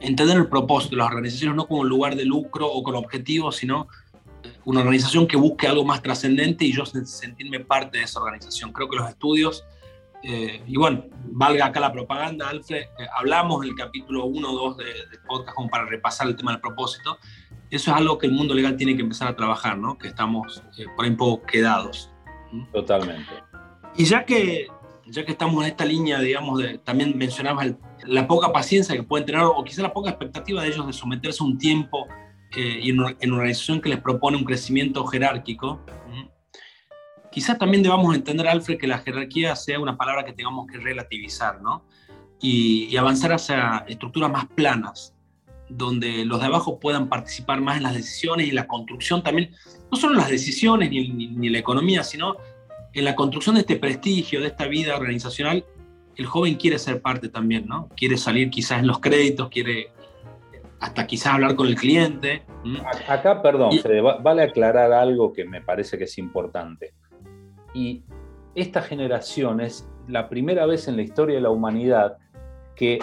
entender 0.00 0.36
el 0.36 0.48
propósito 0.48 0.96
de 0.96 1.02
las 1.02 1.06
organizaciones 1.06 1.54
no 1.54 1.68
como 1.68 1.82
un 1.82 1.88
lugar 1.88 2.16
de 2.16 2.24
lucro 2.24 2.66
o 2.66 2.82
con 2.82 2.96
objetivos, 2.96 3.54
sino 3.54 3.86
una 4.64 4.80
organización 4.80 5.28
que 5.28 5.36
busque 5.36 5.68
algo 5.68 5.84
más 5.84 6.02
trascendente 6.02 6.64
y 6.64 6.72
yo 6.72 6.84
sentirme 6.86 7.60
parte 7.60 7.98
de 7.98 8.02
esa 8.02 8.18
organización. 8.18 8.72
Creo 8.72 8.88
que 8.88 8.96
los 8.96 9.08
estudios, 9.08 9.64
eh, 10.24 10.64
y 10.66 10.76
bueno, 10.76 11.04
valga 11.26 11.66
acá 11.66 11.78
la 11.78 11.92
propaganda, 11.92 12.48
Alfred, 12.48 12.80
eh, 12.80 13.06
hablamos 13.16 13.62
en 13.62 13.70
el 13.70 13.76
capítulo 13.76 14.24
1 14.24 14.50
o 14.50 14.70
2 14.70 14.76
del 14.78 14.86
de 15.08 15.18
podcast 15.24 15.54
como 15.54 15.68
para 15.68 15.84
repasar 15.84 16.26
el 16.26 16.34
tema 16.34 16.50
del 16.50 16.60
propósito. 16.60 17.16
Eso 17.70 17.92
es 17.92 17.96
algo 17.96 18.18
que 18.18 18.26
el 18.26 18.32
mundo 18.32 18.54
legal 18.54 18.76
tiene 18.76 18.96
que 18.96 19.02
empezar 19.02 19.28
a 19.28 19.36
trabajar, 19.36 19.78
¿no? 19.78 19.96
Que 19.96 20.08
estamos 20.08 20.64
eh, 20.78 20.86
por 20.96 21.04
ahí 21.04 21.12
un 21.12 21.16
poco 21.16 21.46
quedados. 21.46 22.10
Totalmente. 22.72 23.32
Y 23.96 24.04
ya 24.04 24.24
que, 24.24 24.68
ya 25.06 25.24
que 25.24 25.32
estamos 25.32 25.64
en 25.64 25.70
esta 25.70 25.84
línea, 25.84 26.20
digamos, 26.20 26.58
de, 26.58 26.78
también 26.78 27.16
mencionabas 27.16 27.66
el, 27.66 27.76
la 28.04 28.26
poca 28.26 28.52
paciencia 28.52 28.94
que 28.94 29.02
pueden 29.02 29.26
tener, 29.26 29.42
o 29.42 29.62
quizá 29.64 29.82
la 29.82 29.92
poca 29.92 30.10
expectativa 30.10 30.62
de 30.62 30.68
ellos 30.68 30.86
de 30.86 30.92
someterse 30.92 31.42
a 31.42 31.46
un 31.46 31.58
tiempo 31.58 32.06
eh, 32.56 32.80
y 32.82 32.90
en, 32.90 33.00
una, 33.00 33.16
en, 33.20 33.30
una, 33.30 33.40
organización 33.40 33.80
que 33.80 33.88
les 33.88 34.00
propone 34.00 34.36
un 34.36 34.44
crecimiento 34.44 35.04
jerárquico. 35.06 35.80
Quizás 37.30 37.58
también 37.58 37.82
debamos 37.82 38.14
entender, 38.14 38.48
Alfred, 38.48 38.78
que 38.78 38.86
la 38.86 38.98
jerarquía 38.98 39.54
sea 39.56 39.78
una 39.78 39.96
palabra 39.96 40.24
que 40.24 40.32
tengamos 40.32 40.66
que 40.66 40.78
relativizar, 40.78 41.60
¿no? 41.60 41.84
Y, 42.40 42.84
y 42.84 42.96
avanzar 42.96 43.32
hacia 43.32 43.84
estructuras 43.88 44.30
más 44.30 44.46
planas, 44.46 45.15
donde 45.68 46.24
los 46.24 46.40
de 46.40 46.46
abajo 46.46 46.78
puedan 46.78 47.08
participar 47.08 47.60
más 47.60 47.76
en 47.76 47.82
las 47.82 47.94
decisiones 47.94 48.46
y 48.46 48.52
la 48.52 48.66
construcción 48.66 49.22
también, 49.22 49.50
no 49.90 49.96
solo 49.96 50.14
en 50.14 50.20
las 50.20 50.30
decisiones 50.30 50.90
ni, 50.90 51.08
ni, 51.08 51.26
ni, 51.28 51.48
la 51.48 51.58
economía, 51.58 52.02
sino 52.02 52.36
en 52.92 53.04
la 53.04 53.14
construcción 53.14 53.56
de 53.56 53.62
este 53.62 53.76
prestigio, 53.76 54.40
de 54.40 54.48
esta 54.48 54.66
vida 54.66 54.96
organizacional, 54.96 55.64
el 56.16 56.26
joven 56.26 56.54
quiere 56.54 56.78
ser 56.78 57.02
parte 57.02 57.28
también, 57.28 57.66
¿no? 57.66 57.88
Quiere 57.96 58.16
salir 58.16 58.48
quizás 58.48 58.80
en 58.80 58.86
los 58.86 59.00
créditos, 59.00 59.48
quiere 59.50 59.90
hasta 60.80 61.06
quizás 61.06 61.34
hablar 61.34 61.56
con 61.56 61.66
el 61.66 61.74
cliente. 61.74 62.42
Acá, 63.06 63.42
perdón, 63.42 63.72
y, 63.72 63.78
Fede, 63.78 64.00
vale 64.00 64.42
aclarar 64.42 64.92
algo 64.92 65.32
que 65.32 65.44
me 65.44 65.60
parece 65.60 65.98
que 65.98 66.04
es 66.04 66.18
importante. 66.18 66.94
Y 67.74 68.02
esta 68.54 68.82
generación 68.82 69.60
es 69.60 69.88
la 70.08 70.28
primera 70.28 70.66
vez 70.66 70.88
en 70.88 70.96
la 70.96 71.02
historia 71.02 71.36
de 71.36 71.42
la 71.42 71.50
humanidad 71.50 72.16
que 72.74 72.98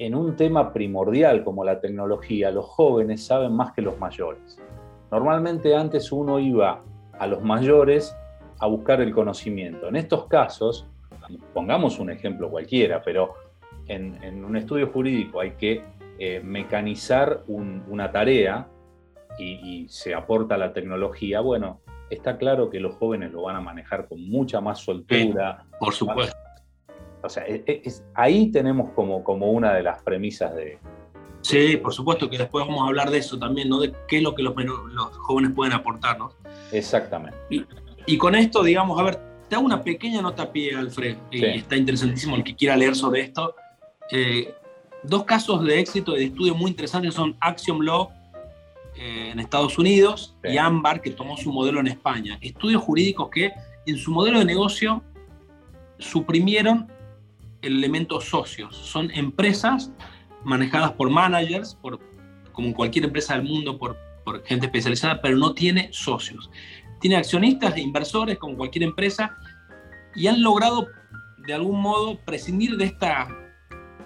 en 0.00 0.14
un 0.14 0.34
tema 0.34 0.72
primordial 0.72 1.44
como 1.44 1.62
la 1.62 1.78
tecnología, 1.78 2.50
los 2.50 2.64
jóvenes 2.64 3.22
saben 3.22 3.52
más 3.52 3.72
que 3.72 3.82
los 3.82 3.98
mayores. 3.98 4.58
Normalmente 5.10 5.76
antes 5.76 6.10
uno 6.10 6.38
iba 6.40 6.82
a 7.18 7.26
los 7.26 7.42
mayores 7.42 8.16
a 8.60 8.66
buscar 8.66 9.02
el 9.02 9.12
conocimiento. 9.12 9.88
En 9.88 9.96
estos 9.96 10.24
casos, 10.24 10.86
pongamos 11.52 11.98
un 11.98 12.10
ejemplo 12.10 12.50
cualquiera, 12.50 13.02
pero 13.02 13.34
en, 13.88 14.42
un 14.42 14.56
estudio 14.56 14.86
jurídico 14.86 15.38
hay 15.38 15.50
que 15.50 15.84
eh, 16.18 16.40
mecanizar 16.42 17.42
una 17.46 18.10
tarea 18.10 18.68
y, 19.38 19.86
se 19.90 20.14
aporta 20.14 20.56
la 20.56 20.72
tecnología, 20.72 21.40
bueno, 21.40 21.80
está 22.08 22.38
claro 22.38 22.70
que 22.70 22.80
los 22.80 22.94
jóvenes 22.94 23.32
lo 23.32 23.42
van 23.42 23.56
a 23.56 23.60
manejar 23.60 24.08
con 24.08 24.22
mucha 24.30 24.62
más 24.62 24.78
soltura. 24.78 25.66
por 25.78 25.92
supuesto. 25.92 26.39
O 27.22 27.28
sea, 27.28 27.44
e, 27.46 27.62
e, 27.66 27.82
ahí 28.14 28.50
tenemos 28.50 28.90
como, 28.90 29.22
como 29.22 29.50
una 29.50 29.74
de 29.74 29.82
las 29.82 30.02
premisas 30.02 30.54
de... 30.54 30.78
Sí, 31.42 31.78
por 31.78 31.94
supuesto 31.94 32.28
que 32.28 32.36
después 32.36 32.66
vamos 32.66 32.82
a 32.82 32.88
hablar 32.88 33.10
de 33.10 33.18
eso 33.18 33.38
también, 33.38 33.68
¿no? 33.68 33.80
De 33.80 33.94
qué 34.08 34.18
es 34.18 34.22
lo 34.22 34.34
que 34.34 34.42
los, 34.42 34.54
los 34.56 35.16
jóvenes 35.18 35.52
pueden 35.54 35.72
aportarnos. 35.72 36.34
Exactamente. 36.72 37.36
Y, 38.06 38.18
con 38.18 38.34
esto, 38.34 38.62
digamos, 38.62 38.98
a 38.98 39.02
ver, 39.02 39.20
te 39.48 39.56
hago 39.56 39.64
una 39.64 39.82
pequeña 39.82 40.20
nota 40.20 40.44
a 40.44 40.52
pie, 40.52 40.76
Alfred, 40.76 41.16
y 41.30 41.44
está 41.44 41.76
interesantísimo 41.76 42.36
el 42.36 42.44
que 42.44 42.54
quiera 42.54 42.76
leer 42.76 42.94
sobre 42.94 43.22
esto. 43.22 43.54
Eh, 44.10 44.54
dos 45.02 45.24
casos 45.24 45.64
de 45.64 45.78
éxito 45.78 46.12
de 46.12 46.24
estudio 46.24 46.54
muy 46.54 46.70
interesantes 46.70 47.14
son 47.14 47.36
Axiom 47.40 47.80
Law 47.80 48.10
eh, 48.96 49.30
en 49.32 49.40
Estados 49.40 49.78
Unidos 49.78 50.36
y 50.44 50.58
Ambar, 50.58 51.00
que 51.00 51.10
tomó 51.10 51.36
su 51.36 51.52
modelo 51.52 51.80
en 51.80 51.86
España. 51.86 52.38
Estudios 52.40 52.82
jurídicos 52.82 53.30
que 53.30 53.52
en 53.86 53.96
su 53.96 54.10
modelo 54.10 54.40
de 54.40 54.44
negocio 54.44 55.02
suprimieron 55.98 56.90
el 57.62 57.78
elemento 57.78 58.20
socios. 58.20 58.76
Son 58.76 59.10
empresas 59.12 59.92
manejadas 60.44 60.92
por 60.92 61.10
managers, 61.10 61.74
por, 61.74 61.98
como 62.52 62.74
cualquier 62.74 63.06
empresa 63.06 63.34
del 63.34 63.44
mundo, 63.44 63.78
por, 63.78 63.96
por 64.24 64.44
gente 64.44 64.66
especializada, 64.66 65.20
pero 65.20 65.36
no 65.36 65.54
tiene 65.54 65.88
socios. 65.92 66.50
Tiene 67.00 67.16
accionistas 67.16 67.76
e 67.76 67.80
inversores, 67.80 68.38
como 68.38 68.56
cualquier 68.56 68.84
empresa, 68.84 69.36
y 70.14 70.26
han 70.26 70.42
logrado 70.42 70.88
de 71.38 71.54
algún 71.54 71.80
modo 71.80 72.18
prescindir 72.24 72.76
de 72.76 72.84
esta, 72.84 73.28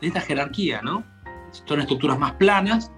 de 0.01 0.07
esta 0.07 0.21
jerarquía, 0.21 0.81
¿no? 0.83 1.05
Son 1.67 1.81
estructuras 1.81 2.19
más 2.19 2.33
planas 2.33 2.93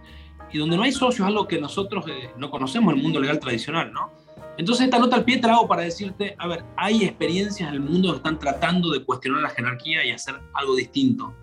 y 0.52 0.58
donde 0.58 0.76
no 0.76 0.82
hay 0.82 0.92
socios, 0.92 1.26
algo 1.26 1.46
que 1.46 1.60
nosotros 1.60 2.06
eh, 2.08 2.30
no 2.36 2.50
conocemos 2.50 2.92
en 2.92 2.98
el 2.98 3.02
mundo 3.02 3.20
legal 3.20 3.38
tradicional, 3.38 3.92
¿no? 3.92 4.12
Entonces 4.58 4.86
esta 4.86 4.98
nota 4.98 5.16
al 5.16 5.24
pie 5.24 5.38
trago 5.38 5.68
para 5.68 5.82
decirte, 5.82 6.34
a 6.38 6.48
ver, 6.48 6.64
hay 6.76 7.04
experiencias 7.04 7.68
en 7.68 7.74
el 7.74 7.80
mundo 7.80 8.10
que 8.10 8.16
están 8.16 8.38
tratando 8.38 8.90
de 8.90 9.04
cuestionar 9.04 9.42
la 9.42 9.50
jerarquía 9.50 10.04
y 10.04 10.10
hacer 10.10 10.36
algo 10.54 10.74
distinto. 10.74 11.34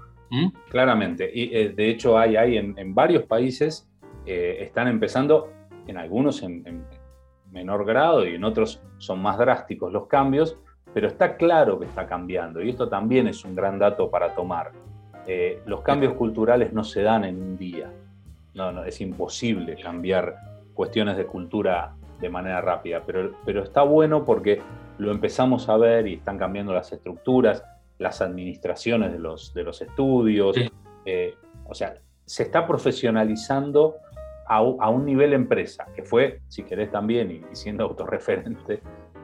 Claramente, 0.69 1.29
y 1.31 1.55
eh, 1.55 1.69
de 1.69 1.89
hecho 1.91 2.17
hay, 2.17 2.35
hay 2.35 2.57
en, 2.57 2.95
varios 2.95 3.23
países, 3.25 3.87
eh, 4.25 4.57
están 4.61 4.87
empezando, 4.87 5.53
en 5.85 5.97
algunos 5.97 6.41
en, 6.41 6.83
menor 7.51 7.85
grado 7.85 8.27
y 8.27 8.33
en 8.33 8.43
otros 8.43 8.81
son 8.97 9.21
más 9.21 9.37
drásticos 9.37 9.93
los 9.93 10.07
cambios, 10.07 10.57
pero 10.91 11.07
está 11.07 11.37
claro 11.37 11.79
que 11.79 11.85
está 11.85 12.07
cambiando 12.07 12.63
y 12.63 12.69
esto 12.69 12.89
también 12.89 13.27
es 13.27 13.45
un 13.45 13.55
gran 13.55 13.77
dato 13.77 14.09
para 14.09 14.33
tomar. 14.33 14.71
los 15.67 15.81
cambios 15.81 16.13
culturales 16.13 16.73
no 16.73 16.83
se 16.83 17.03
dan 17.03 17.25
en 17.25 17.39
un 17.39 17.55
día, 17.55 17.93
no, 18.55 18.71
no, 18.71 18.83
es 18.85 18.99
imposible 19.01 19.79
cambiar 19.79 20.35
cuestiones 20.73 21.15
de 21.15 21.27
cultura 21.27 21.93
de 22.23 22.29
manera 22.29 22.61
rápida, 22.61 23.03
pero, 23.05 23.33
pero 23.45 23.63
está 23.63 23.83
bueno 23.83 24.23
porque 24.23 24.61
lo 24.97 25.11
empezamos 25.11 25.67
a 25.67 25.75
ver 25.75 26.07
y 26.07 26.13
están 26.13 26.37
cambiando 26.37 26.73
las 26.73 26.89
estructuras, 26.93 27.65
las 27.99 28.21
administraciones 28.21 29.11
de 29.11 29.19
los, 29.19 29.53
de 29.53 29.63
los 29.63 29.81
estudios, 29.81 30.55
eh, 31.05 31.35
o 31.65 31.75
sea, 31.75 31.95
se 32.25 32.43
está 32.43 32.65
profesionalizando 32.65 33.97
a, 34.47 34.61
un 34.61 35.05
nivel 35.05 35.33
empresa, 35.33 35.85
que 35.93 36.03
fue, 36.03 36.39
si 36.47 36.63
querés 36.63 36.91
también, 36.91 37.29
y, 37.29 37.55
siendo 37.55 37.83
autorreferente, 37.83 38.81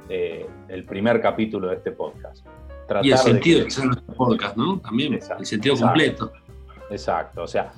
eh, 0.10 0.46
el 0.68 0.84
primer 0.84 1.22
capítulo 1.22 1.70
de 1.70 1.76
este 1.76 1.92
podcast. 1.92 2.46
y 3.02 3.12
el 3.12 3.18
sentido 3.18 3.60
de 3.60 3.66
que, 3.66 3.72
sea 3.72 3.86
podcast, 4.18 4.58
¿no? 4.58 4.80
También, 4.80 5.14
el 5.14 5.46
sentido 5.46 5.78
completo. 5.78 6.34
Exacto, 6.90 7.44
o 7.44 7.48
sea, 7.48 7.72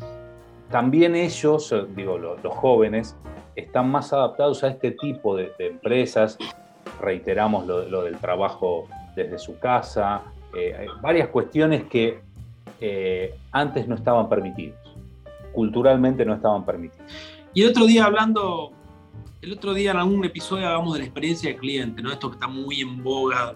también 0.71 1.15
ellos, 1.15 1.71
eh, 1.71 1.85
digo, 1.95 2.17
los, 2.17 2.39
jóvenes, 2.55 3.15
están 3.55 3.91
más 3.91 4.13
adaptados 4.13 4.63
a 4.63 4.69
este 4.69 4.91
tipo 4.91 5.35
de, 5.35 5.51
empresas. 5.59 6.37
Reiteramos 6.99 7.67
lo, 7.67 8.03
del 8.03 8.17
trabajo 8.17 8.87
desde 9.15 9.37
su 9.37 9.59
casa, 9.59 10.21
eh, 10.55 10.87
varias 11.01 11.27
cuestiones 11.29 11.83
que 11.83 12.21
eh, 12.79 13.35
antes 13.51 13.87
no 13.87 13.95
estaban 13.95 14.29
permitidos, 14.29 14.79
culturalmente 15.51 16.25
no 16.25 16.33
estaban 16.33 16.65
permitidos. 16.65 17.11
Y 17.53 17.63
el 17.63 17.69
otro 17.69 17.85
día 17.85 18.05
hablando, 18.05 18.71
el 19.41 19.53
otro 19.53 19.73
día 19.73 19.91
en 19.91 19.97
algún 19.97 20.23
episodio 20.23 20.67
hablamos 20.67 20.93
de 20.93 20.99
la 20.99 21.05
experiencia 21.05 21.49
del 21.49 21.59
cliente, 21.59 22.01
¿no? 22.01 22.11
Esto 22.11 22.29
que 22.29 22.35
está 22.35 22.47
muy 22.47 22.81
en 22.81 23.03
boga. 23.03 23.53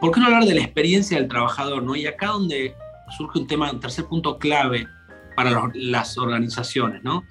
¿Por 0.00 0.12
qué 0.12 0.20
no 0.20 0.26
hablar 0.26 0.44
de 0.44 0.54
la 0.54 0.62
experiencia 0.62 1.18
del 1.18 1.28
trabajador, 1.28 1.82
¿no? 1.82 1.94
Y 1.94 2.06
acá 2.06 2.28
donde 2.28 2.74
surge 3.16 3.38
un 3.38 3.46
tema, 3.46 3.70
un 3.70 3.80
tercer 3.80 4.06
punto 4.06 4.38
clave, 4.38 4.88
para 5.34 5.70
las 5.74 6.18
organizaciones, 6.18 7.02
¿no? 7.02 7.24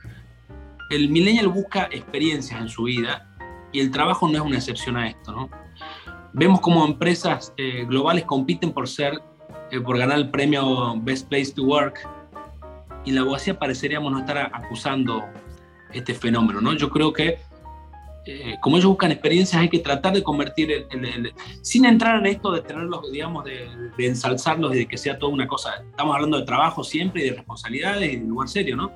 El 0.89 1.09
millennial 1.09 1.47
busca 1.47 1.87
experiencias 1.91 2.59
en 2.59 2.69
su 2.69 2.83
vida 2.83 3.27
y 3.71 3.79
el 3.79 3.91
trabajo 3.91 4.27
no 4.27 4.35
es 4.35 4.41
una 4.41 4.57
excepción 4.57 4.97
a 4.97 5.07
esto, 5.09 5.31
¿no? 5.31 5.49
Vemos 6.33 6.61
como 6.61 6.85
empresas 6.85 7.53
eh, 7.57 7.85
globales 7.85 8.25
compiten 8.25 8.71
por 8.71 8.87
ser, 8.87 9.21
eh, 9.71 9.79
por 9.79 9.97
ganar 9.97 10.17
el 10.17 10.29
premio 10.29 10.95
Best 11.01 11.27
Place 11.27 11.53
to 11.53 11.63
Work 11.63 12.07
y 13.05 13.11
la 13.11 13.21
abogacía 13.21 13.57
pareceríamos 13.57 14.11
no 14.11 14.19
estar 14.19 14.37
acusando 14.37 15.23
este 15.93 16.13
fenómeno, 16.13 16.61
¿no? 16.61 16.73
Yo 16.73 16.89
creo 16.89 17.11
que 17.11 17.39
eh, 18.25 18.55
como 18.61 18.77
ellos 18.77 18.89
buscan 18.89 19.11
experiencias, 19.11 19.59
hay 19.59 19.69
que 19.69 19.79
tratar 19.79 20.13
de 20.13 20.21
convertir, 20.21 20.71
el, 20.71 21.33
sin 21.61 21.85
entrar 21.85 22.19
en 22.19 22.27
esto 22.27 22.51
de 22.51 22.61
tenerlos, 22.61 23.11
digamos, 23.11 23.43
de, 23.45 23.67
ensalzarlos 23.97 24.75
y 24.75 24.79
de 24.79 24.87
que 24.87 24.97
sea 24.97 25.17
toda 25.17 25.33
una 25.33 25.47
cosa. 25.47 25.83
Estamos 25.89 26.15
hablando 26.15 26.37
de 26.37 26.45
trabajo 26.45 26.83
siempre 26.83 27.23
y 27.23 27.29
de 27.29 27.35
responsabilidades 27.35 28.13
y 28.13 28.17
de 28.17 28.27
lugar 28.27 28.47
serio, 28.47 28.75
¿no? 28.75 28.91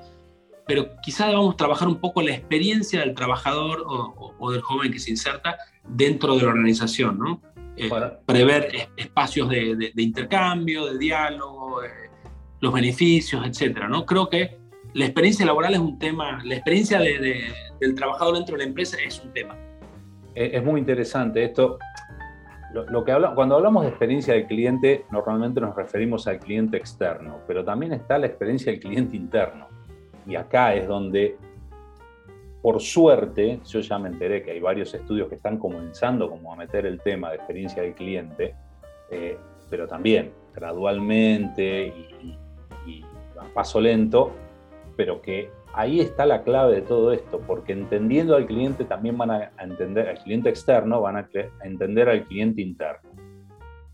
Pero 0.66 0.90
quizá 1.02 1.28
debamos 1.28 1.56
trabajar 1.56 1.88
un 1.88 1.96
poco 1.96 2.22
la 2.22 2.32
experiencia 2.32 3.00
del 3.00 3.14
trabajador 3.14 3.84
o, 3.86 4.50
del 4.50 4.62
joven 4.62 4.92
que 4.92 4.98
se 4.98 5.10
inserta 5.10 5.58
dentro 5.88 6.36
de 6.36 6.42
la 6.42 6.48
organización, 6.48 7.18
¿no? 7.18 7.40
Eh, 7.76 7.90
prever 8.24 8.90
espacios 8.96 9.48
de, 9.48 9.92
intercambio, 9.96 10.86
de 10.86 10.98
diálogo, 10.98 11.84
eh, 11.84 12.10
los 12.60 12.72
beneficios, 12.72 13.44
etcétera, 13.46 13.88
¿no? 13.88 14.06
Creo 14.06 14.28
que 14.28 14.56
la 14.96 15.04
experiencia 15.04 15.44
laboral 15.44 15.74
es 15.74 15.78
un 15.78 15.98
tema, 15.98 16.40
la 16.42 16.54
experiencia 16.54 16.98
del 16.98 17.94
trabajador 17.94 18.36
dentro 18.36 18.54
de 18.54 18.62
la 18.62 18.68
empresa 18.68 18.96
es 19.06 19.22
un 19.22 19.30
tema. 19.30 19.54
Es 20.34 20.64
muy 20.64 20.80
interesante 20.80 21.44
esto. 21.44 21.78
Lo, 22.72 23.04
que 23.04 23.12
habla, 23.12 23.34
cuando 23.34 23.56
hablamos 23.56 23.82
de 23.82 23.90
experiencia 23.90 24.32
del 24.32 24.46
cliente, 24.46 25.04
normalmente 25.10 25.60
nos 25.60 25.76
referimos 25.76 26.26
al 26.26 26.38
cliente 26.38 26.78
externo, 26.78 27.40
pero 27.46 27.62
también 27.62 27.92
está 27.92 28.16
la 28.16 28.26
experiencia 28.26 28.72
del 28.72 28.80
cliente 28.80 29.16
interno. 29.16 29.66
Y 30.26 30.34
acá 30.34 30.74
es 30.74 30.88
donde, 30.88 31.36
por 32.62 32.80
suerte, 32.80 33.60
yo 33.66 33.80
ya 33.80 33.98
me 33.98 34.08
enteré 34.08 34.42
que 34.42 34.52
hay 34.52 34.60
varios 34.60 34.94
estudios 34.94 35.28
que 35.28 35.34
están 35.34 35.58
comenzando 35.58 36.30
como 36.30 36.54
a 36.54 36.56
meter 36.56 36.86
el 36.86 37.02
tema 37.02 37.30
de 37.30 37.36
experiencia 37.36 37.82
del 37.82 37.94
cliente, 37.94 38.54
eh, 39.10 39.36
pero 39.68 39.86
también 39.86 40.32
gradualmente 40.54 41.88
y, 41.88 42.90
y 42.90 43.04
a 43.38 43.44
paso 43.52 43.78
lento, 43.78 44.32
pero 44.96 45.20
que 45.20 45.50
ahí 45.74 46.00
está 46.00 46.24
la 46.26 46.42
clave 46.42 46.76
de 46.76 46.82
todo 46.82 47.12
esto, 47.12 47.40
porque 47.46 47.72
entendiendo 47.72 48.34
al 48.34 48.46
cliente 48.46 48.84
también 48.84 49.18
van 49.18 49.30
a 49.30 49.52
entender, 49.58 50.08
al 50.08 50.18
cliente 50.22 50.48
externo 50.48 51.00
van 51.00 51.16
a 51.16 51.28
entender 51.62 52.08
al 52.08 52.24
cliente 52.24 52.62
interno, 52.62 53.10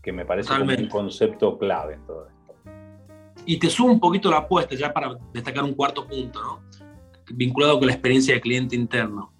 que 0.01 0.11
me 0.11 0.25
parece 0.25 0.53
un 0.53 0.87
concepto 0.87 1.57
clave 1.57 1.95
en 1.95 2.05
todo 2.05 2.27
esto. 2.27 2.33
Y 3.45 3.57
te 3.57 3.69
subo 3.69 3.91
un 3.91 3.99
poquito 3.99 4.31
la 4.31 4.37
apuesta 4.37 4.75
ya 4.75 4.93
para 4.93 5.17
destacar 5.33 5.63
un 5.63 5.73
cuarto 5.73 6.07
punto, 6.07 6.41
¿no? 6.41 6.63
vinculado 7.31 7.77
con 7.77 7.87
la 7.87 7.93
experiencia 7.93 8.33
del 8.33 8.41
cliente 8.41 8.75
interno. 8.75 9.31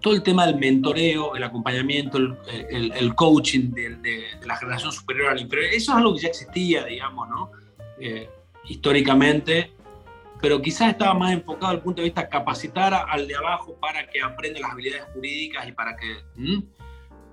Todo 0.00 0.14
el 0.14 0.22
tema 0.22 0.46
del 0.46 0.56
mentoreo, 0.56 1.34
el 1.36 1.42
acompañamiento, 1.42 2.18
el, 2.18 3.14
coaching 3.14 3.70
de, 3.70 4.24
la 4.46 4.56
generación 4.56 4.92
superior 4.92 5.28
al 5.28 5.40
inferior, 5.40 5.68
eso 5.72 5.92
es 5.92 5.98
algo 5.98 6.14
que 6.14 6.22
ya 6.22 6.28
existía, 6.28 6.84
digamos, 6.86 7.28
¿no? 7.28 7.50
Eh, 7.98 8.30
históricamente, 8.66 9.74
pero 10.40 10.60
quizás 10.60 10.90
estaba 10.90 11.14
más 11.14 11.32
enfocado 11.32 11.68
al 11.68 11.82
punto 11.82 12.00
de 12.00 12.06
vista 12.06 12.28
capacitar 12.28 12.94
al 12.94 13.26
de 13.26 13.36
abajo 13.36 13.76
para 13.80 14.06
que 14.08 14.20
aprenda 14.22 14.60
las 14.60 14.72
habilidades 14.72 15.06
jurídicas 15.14 15.68
y 15.68 15.72
para 15.72 15.96
que... 15.96 16.16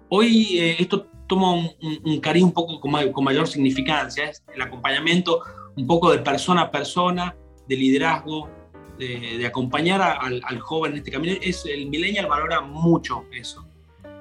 Hoy 0.10 0.60
eh, 0.60 0.78
esto 0.80 1.08
toma 1.28 1.54
un, 1.54 2.20
cariz 2.22 2.44
un 2.44 2.54
poco 2.54 2.80
con, 2.80 3.24
mayor 3.24 3.48
significancia, 3.48 4.30
es 4.30 4.44
el 4.54 4.62
acompañamiento 4.62 5.42
un 5.76 5.86
poco 5.86 6.12
de 6.12 6.20
persona 6.20 6.64
a 6.64 6.72
persona, 6.72 7.36
de 7.68 7.76
liderazgo, 7.76 8.50
de, 8.98 9.46
acompañar 9.46 10.02
al, 10.02 10.60
joven 10.60 10.94
en 10.94 10.98
este 11.00 11.12
camino. 11.12 11.38
Es, 11.42 11.66
el 11.66 11.88
millennial 11.88 12.28
valora 12.28 12.62
mucho 12.62 13.26
eso, 13.32 13.68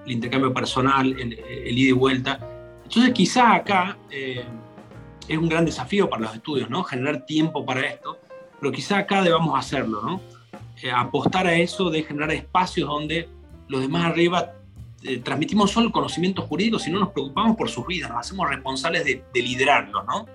el 0.04 0.12
intercambio 0.12 0.52
personal, 0.52 1.16
el, 1.18 1.78
ida 1.78 1.90
y 1.90 1.92
vuelta. 1.92 2.40
Entonces 2.84 3.12
quizás 3.12 3.60
acá... 3.60 3.98
Eh, 4.10 4.44
es 5.28 5.38
un 5.38 5.48
gran 5.48 5.64
desafío 5.64 6.08
para 6.08 6.22
los 6.22 6.34
estudios, 6.34 6.70
¿no? 6.70 6.84
Generar 6.84 7.26
tiempo 7.26 7.64
para 7.64 7.86
esto, 7.86 8.18
pero 8.60 8.72
quizá 8.72 8.98
acá 8.98 9.22
debamos 9.22 9.58
hacerlo, 9.58 10.02
¿no? 10.02 10.20
Eh, 10.82 10.90
apostar 10.90 11.46
a 11.46 11.54
eso 11.54 11.90
de 11.90 12.02
generar 12.02 12.30
espacios 12.32 12.88
donde 12.88 13.28
los 13.68 13.80
demás 13.80 14.04
arriba 14.04 14.52
eh, 15.02 15.18
transmitimos 15.18 15.70
solo 15.70 15.86
el 15.86 15.92
conocimiento 15.92 16.42
jurídico, 16.42 16.78
sino 16.78 16.98
nos 16.98 17.10
preocupamos 17.10 17.56
por 17.56 17.68
sus 17.68 17.86
vidas, 17.86 18.10
nos 18.10 18.20
hacemos 18.20 18.48
responsables 18.48 19.04
de, 19.04 19.22
de 19.32 19.42
liderarlos, 19.42 20.04
¿no? 20.06 20.26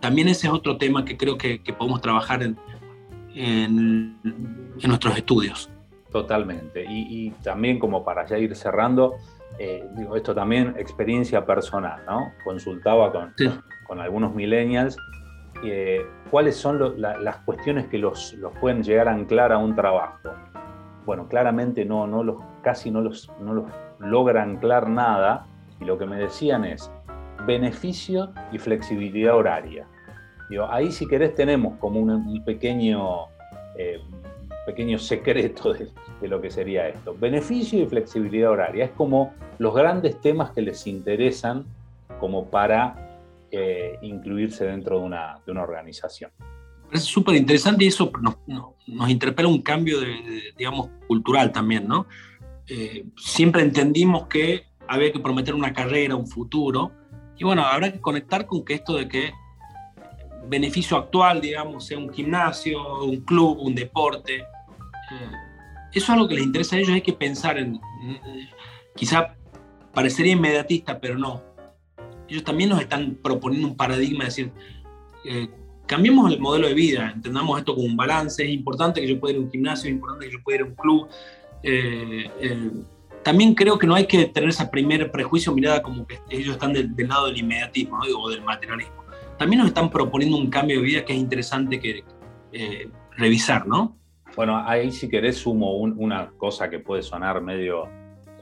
También 0.00 0.28
ese 0.28 0.48
es 0.48 0.52
otro 0.52 0.76
tema 0.76 1.02
que 1.02 1.16
creo 1.16 1.38
que, 1.38 1.60
podemos 1.78 2.02
trabajar 2.02 2.42
en, 2.42 2.58
en, 3.34 4.18
nuestros 4.82 5.16
estudios. 5.16 5.70
Totalmente. 6.12 6.84
Y, 6.86 7.30
también 7.42 7.78
como 7.78 8.04
para 8.04 8.26
ya 8.26 8.36
ir 8.36 8.54
cerrando, 8.54 9.14
eh, 9.58 9.82
digo, 9.96 10.14
esto 10.14 10.34
también 10.34 10.74
experiencia 10.76 11.46
personal, 11.46 12.02
¿no? 12.06 12.32
Consultaba 12.44 13.10
con, 13.12 13.32
con 13.86 13.98
algunos 13.98 14.34
millennials 14.34 14.98
eh, 15.64 16.06
cuáles 16.30 16.56
son 16.56 17.00
las 17.00 17.36
cuestiones 17.38 17.86
que 17.88 17.98
los, 17.98 18.34
los, 18.34 18.52
pueden 18.58 18.82
llegar 18.82 19.08
a 19.08 19.12
anclar 19.12 19.52
a 19.52 19.58
un 19.58 19.74
trabajo. 19.74 20.30
Bueno, 21.06 21.28
claramente 21.28 21.84
no, 21.84 22.06
no 22.06 22.22
los, 22.22 22.36
casi 22.62 22.90
no 22.90 23.00
los, 23.00 23.30
no 23.40 23.54
los 23.54 23.64
logra 23.98 24.42
anclar 24.42 24.88
nada 24.88 25.46
y 25.80 25.84
lo 25.84 25.98
que 25.98 26.06
me 26.06 26.16
decían 26.16 26.64
es 26.64 26.90
beneficio 27.46 28.32
y 28.52 28.58
flexibilidad 28.58 29.36
horaria. 29.36 29.86
Digo, 30.48 30.66
ahí 30.70 30.92
si 30.92 31.06
querés 31.06 31.34
tenemos 31.34 31.78
como 31.78 32.00
un, 32.00 32.42
pequeño, 32.44 33.26
eh, 33.76 34.00
pequeño 34.66 34.98
secreto 34.98 35.72
de, 35.72 35.88
lo 36.28 36.40
que 36.40 36.50
sería 36.50 36.88
esto. 36.88 37.14
Beneficio 37.18 37.82
y 37.82 37.86
flexibilidad 37.86 38.50
horaria. 38.50 38.86
Es 38.86 38.90
como 38.92 39.34
los 39.58 39.74
grandes 39.74 40.20
temas 40.20 40.50
que 40.52 40.62
les 40.62 40.86
interesan 40.86 41.64
como 42.18 42.46
para 42.46 43.03
eh, 43.56 43.98
incluirse 44.02 44.64
dentro 44.64 44.98
de 44.98 45.04
una, 45.04 45.40
de 45.46 45.52
una 45.52 45.62
organización. 45.62 46.32
Es 46.92 47.04
súper 47.04 47.36
interesante 47.36 47.84
y 47.84 47.88
eso 47.88 48.10
nos, 48.20 48.36
nos, 48.86 49.10
interpela 49.10 49.48
un 49.48 49.62
cambio, 49.62 50.00
de, 50.00 50.52
digamos, 50.56 50.90
cultural 51.06 51.52
también, 51.52 51.86
¿no? 51.86 52.06
Eh, 52.66 53.04
siempre 53.16 53.62
entendimos 53.62 54.26
que 54.26 54.64
había 54.88 55.12
que 55.12 55.20
prometer 55.20 55.54
una 55.54 55.72
carrera, 55.72 56.16
un 56.16 56.26
futuro, 56.26 56.90
y 57.36 57.44
bueno, 57.44 57.64
habrá 57.64 57.92
que 57.92 58.00
conectar 58.00 58.46
con 58.46 58.64
que 58.64 58.74
esto 58.74 58.96
de 58.96 59.08
que 59.08 59.32
beneficio 60.48 60.96
actual, 60.96 61.40
digamos, 61.40 61.86
sea 61.86 61.98
un 61.98 62.12
gimnasio, 62.12 63.04
un 63.04 63.20
club, 63.20 63.58
un 63.60 63.74
deporte. 63.74 64.38
Eh, 64.38 65.30
eso 65.92 66.04
es 66.06 66.10
algo 66.10 66.26
que 66.26 66.34
les 66.34 66.44
interesa 66.44 66.74
a 66.74 66.80
ellos, 66.80 66.90
hay 66.90 67.02
que 67.02 67.12
pensar 67.12 67.56
en, 67.56 67.80
quizá 68.96 69.36
parecería 69.92 70.32
inmediatista, 70.32 70.98
pero 70.98 71.16
no. 71.16 71.53
Ellos 72.28 72.44
también 72.44 72.70
nos 72.70 72.80
están 72.80 73.16
proponiendo 73.22 73.68
un 73.68 73.76
paradigma, 73.76 74.24
es 74.24 74.36
decir, 74.36 74.52
eh, 75.24 75.48
cambiemos 75.86 76.32
el 76.32 76.40
modelo 76.40 76.68
de 76.68 76.74
vida, 76.74 77.12
entendamos 77.14 77.58
esto 77.58 77.74
como 77.74 77.86
un 77.86 77.96
balance, 77.96 78.42
es 78.42 78.50
importante 78.50 79.00
que 79.00 79.08
yo 79.08 79.20
pueda 79.20 79.34
ir 79.34 79.40
a 79.40 79.42
un 79.42 79.50
gimnasio, 79.50 79.88
es 79.88 79.94
importante 79.94 80.26
que 80.26 80.32
yo 80.32 80.38
pueda 80.42 80.56
ir 80.56 80.62
a 80.62 80.66
un 80.66 80.74
club. 80.74 81.08
Eh, 81.62 82.30
también 83.22 83.54
creo 83.54 83.78
que 83.78 83.86
no 83.86 83.94
hay 83.94 84.06
que 84.06 84.26
tener 84.26 84.50
ese 84.50 84.66
primer 84.66 85.10
prejuicio 85.10 85.54
mirada 85.54 85.82
como 85.82 86.06
que 86.06 86.18
ellos 86.28 86.54
están 86.54 86.72
del, 86.72 86.92
lado 87.08 87.26
del 87.26 87.38
inmediatismo 87.38 87.98
o 88.18 88.28
del 88.28 88.42
materialismo 88.42 89.04
también 89.38 89.60
nos 89.60 89.68
están 89.68 89.90
proponiendo 89.90 90.36
un 90.36 90.48
cambio 90.48 90.78
de 90.78 90.82
vida 90.82 91.04
que 91.04 91.12
es 91.12 91.18
interesante 91.18 91.80
que 91.80 92.04
eh, 92.52 92.88
revisar, 93.16 93.66
¿no? 93.66 93.96
Bueno, 94.36 94.56
ahí 94.66 94.90
si 94.90 95.08
querés 95.08 95.38
sumo 95.38 95.76
una 95.76 96.30
cosa 96.36 96.68
que 96.68 96.80
puede 96.80 97.02
sonar 97.02 97.40
medio 97.40 97.88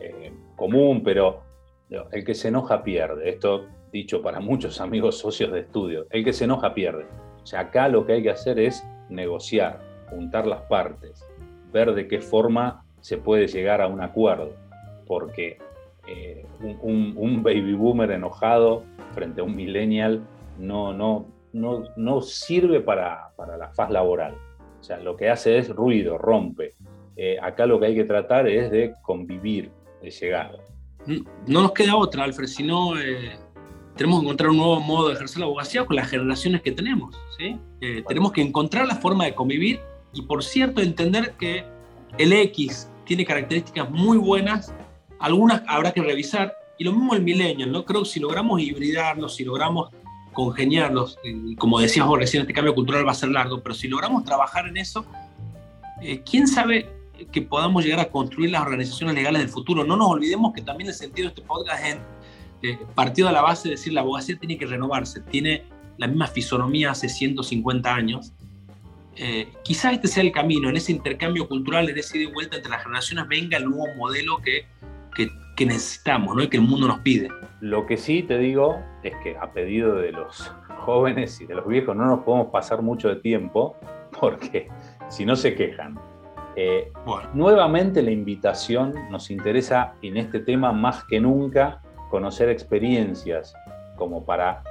eh, 0.00 0.32
común, 0.56 1.02
pero 1.02 1.42
el 2.10 2.24
que 2.24 2.34
se 2.34 2.48
enoja 2.48 2.82
pierde. 2.82 3.28
Esto 3.28 3.66
dicho 3.92 4.22
para 4.22 4.40
muchos 4.40 4.80
amigos 4.80 5.18
socios 5.18 5.52
de 5.52 5.60
estudio. 5.60 6.06
El 6.10 6.24
que 6.24 6.32
se 6.32 6.44
enoja 6.44 6.74
pierde. 6.74 7.06
O 7.42 7.46
sea, 7.46 7.60
acá 7.60 7.88
lo 7.88 8.06
que 8.06 8.14
hay 8.14 8.22
que 8.22 8.30
hacer 8.30 8.58
es 8.58 8.84
negociar, 9.08 9.80
juntar 10.08 10.46
las 10.46 10.62
partes, 10.62 11.26
ver 11.72 11.92
de 11.94 12.08
qué 12.08 12.20
forma 12.20 12.84
se 13.00 13.18
puede 13.18 13.46
llegar 13.46 13.80
a 13.82 13.88
un 13.88 14.00
acuerdo. 14.00 14.54
Porque 15.06 15.58
eh, 16.06 16.46
un, 16.60 17.42
baby 17.42 17.74
boomer 17.74 18.10
enojado 18.12 18.84
frente 19.12 19.40
a 19.40 19.44
un 19.44 19.54
millennial 19.54 20.22
no, 20.58 20.92
no, 20.92 21.26
no, 21.52 21.84
no 21.96 22.20
sirve 22.22 22.80
para, 22.80 23.30
la 23.38 23.68
faz 23.74 23.90
laboral. 23.90 24.34
O 24.80 24.84
sea, 24.84 24.98
lo 24.98 25.16
que 25.16 25.28
hace 25.28 25.58
es 25.58 25.68
ruido, 25.68 26.18
rompe. 26.18 26.70
Eh, 27.16 27.38
acá 27.40 27.66
lo 27.66 27.78
que 27.78 27.86
hay 27.86 27.94
que 27.94 28.04
tratar 28.04 28.48
es 28.48 28.70
de 28.70 28.94
convivir, 29.02 29.70
de 30.00 30.10
llegar. 30.10 30.58
No 31.06 31.62
nos 31.62 31.72
queda 31.72 31.96
otra, 31.96 32.24
Alfred, 32.24 32.46
sino 32.46 32.98
eh, 32.98 33.36
tenemos 33.96 34.20
que 34.20 34.24
encontrar 34.24 34.50
un 34.50 34.56
nuevo 34.58 34.80
modo 34.80 35.08
de 35.08 35.14
ejercer 35.14 35.40
la 35.40 35.46
abogacía 35.46 35.84
con 35.84 35.96
las 35.96 36.08
generaciones 36.08 36.62
que 36.62 36.72
tenemos. 36.72 37.14
¿sí? 37.38 37.58
Eh, 37.80 38.04
tenemos 38.06 38.32
que 38.32 38.42
encontrar 38.42 38.86
la 38.86 38.96
forma 38.96 39.24
de 39.24 39.34
convivir 39.34 39.80
y, 40.12 40.22
por 40.22 40.44
cierto, 40.44 40.80
entender 40.80 41.34
que 41.38 41.64
el 42.18 42.32
X 42.32 42.88
tiene 43.04 43.24
características 43.24 43.90
muy 43.90 44.18
buenas, 44.18 44.72
algunas 45.18 45.62
habrá 45.66 45.92
que 45.92 46.02
revisar, 46.02 46.54
y 46.78 46.84
lo 46.84 46.92
mismo 46.92 47.14
el 47.14 47.22
millennial, 47.22 47.70
¿no? 47.70 47.84
Creo 47.84 48.02
que 48.02 48.08
si 48.08 48.20
logramos 48.20 48.60
hibridarnos, 48.60 49.36
si 49.36 49.44
logramos 49.44 49.90
congeniarlos. 50.32 51.18
Como 51.58 51.78
decías 51.78 52.06
vos 52.06 52.18
recién, 52.18 52.42
este 52.42 52.52
cambio 52.52 52.74
cultural 52.74 53.06
va 53.06 53.12
a 53.12 53.14
ser 53.14 53.28
largo, 53.30 53.62
pero 53.62 53.74
si 53.74 53.88
logramos 53.88 54.24
trabajar 54.24 54.66
en 54.66 54.78
eso, 54.78 55.04
eh, 56.00 56.22
¿quién 56.28 56.48
sabe 56.48 56.88
que 57.26 57.42
podamos 57.42 57.84
llegar 57.84 58.00
a 58.00 58.10
construir 58.10 58.50
las 58.50 58.62
organizaciones 58.62 59.14
legales 59.14 59.42
del 59.42 59.48
futuro? 59.48 59.84
No 59.84 59.96
nos 59.96 60.08
olvidemos 60.08 60.52
que 60.52 60.62
también 60.62 60.88
el 60.88 60.94
sentido 60.94 61.28
de 61.28 61.34
este 61.34 61.42
podcast 61.42 61.84
es 61.84 61.98
eh, 62.62 62.78
partido 62.94 63.28
de 63.28 63.34
la 63.34 63.42
base 63.42 63.68
de 63.68 63.74
decir 63.74 63.92
la 63.92 64.02
abogacía 64.02 64.38
tiene 64.38 64.56
que 64.56 64.66
renovarse, 64.66 65.20
tiene 65.20 65.64
la 65.98 66.06
misma 66.06 66.26
fisonomía 66.26 66.92
hace 66.92 67.08
150 67.08 67.94
años. 67.94 68.32
Eh, 69.16 69.48
este 69.68 70.08
sea 70.08 70.22
el 70.22 70.32
camino, 70.32 70.70
en 70.70 70.76
ese 70.76 70.92
intercambio 70.92 71.48
cultural, 71.48 71.88
en 71.88 71.98
ese 71.98 72.18
ida 72.18 72.30
y 72.30 72.32
vuelta 72.32 72.56
entre 72.56 72.70
las 72.70 72.82
generaciones, 72.82 73.28
venga 73.28 73.58
el 73.58 73.64
nuevo 73.64 73.86
modelo 73.96 74.38
que, 74.38 74.64
que, 75.14 75.28
que 75.56 75.66
necesitamos 75.66 76.34
¿no? 76.34 76.42
y 76.42 76.48
que 76.48 76.56
el 76.56 76.62
mundo 76.62 76.86
nos 76.86 77.00
pide. 77.00 77.28
Lo 77.60 77.84
que 77.86 77.96
sí 77.96 78.22
te 78.22 78.38
digo 78.38 78.82
es 79.02 79.14
que 79.22 79.36
a 79.36 79.52
pedido 79.52 79.96
de 79.96 80.12
los 80.12 80.52
jóvenes 80.78 81.40
y 81.40 81.46
de 81.46 81.54
los 81.54 81.66
viejos 81.66 81.96
no 81.96 82.06
nos 82.06 82.20
podemos 82.20 82.48
pasar 82.50 82.82
mucho 82.82 83.08
de 83.08 83.16
tiempo 83.16 83.76
porque 84.20 84.68
si 85.08 85.24
no 85.24 85.36
se 85.36 85.54
quejan. 85.54 85.98
Eh, 86.56 86.92
nuevamente 87.34 88.02
la 88.02 88.10
invitación 88.10 88.94
nos 89.10 89.30
interesa 89.30 89.94
en 90.02 90.16
este 90.16 90.40
tema 90.40 90.72
más 90.72 91.04
que 91.04 91.20
nunca 91.20 91.80
conocer 92.10 92.50
experiencias 92.50 93.54
como 93.96 94.24
para 94.24 94.62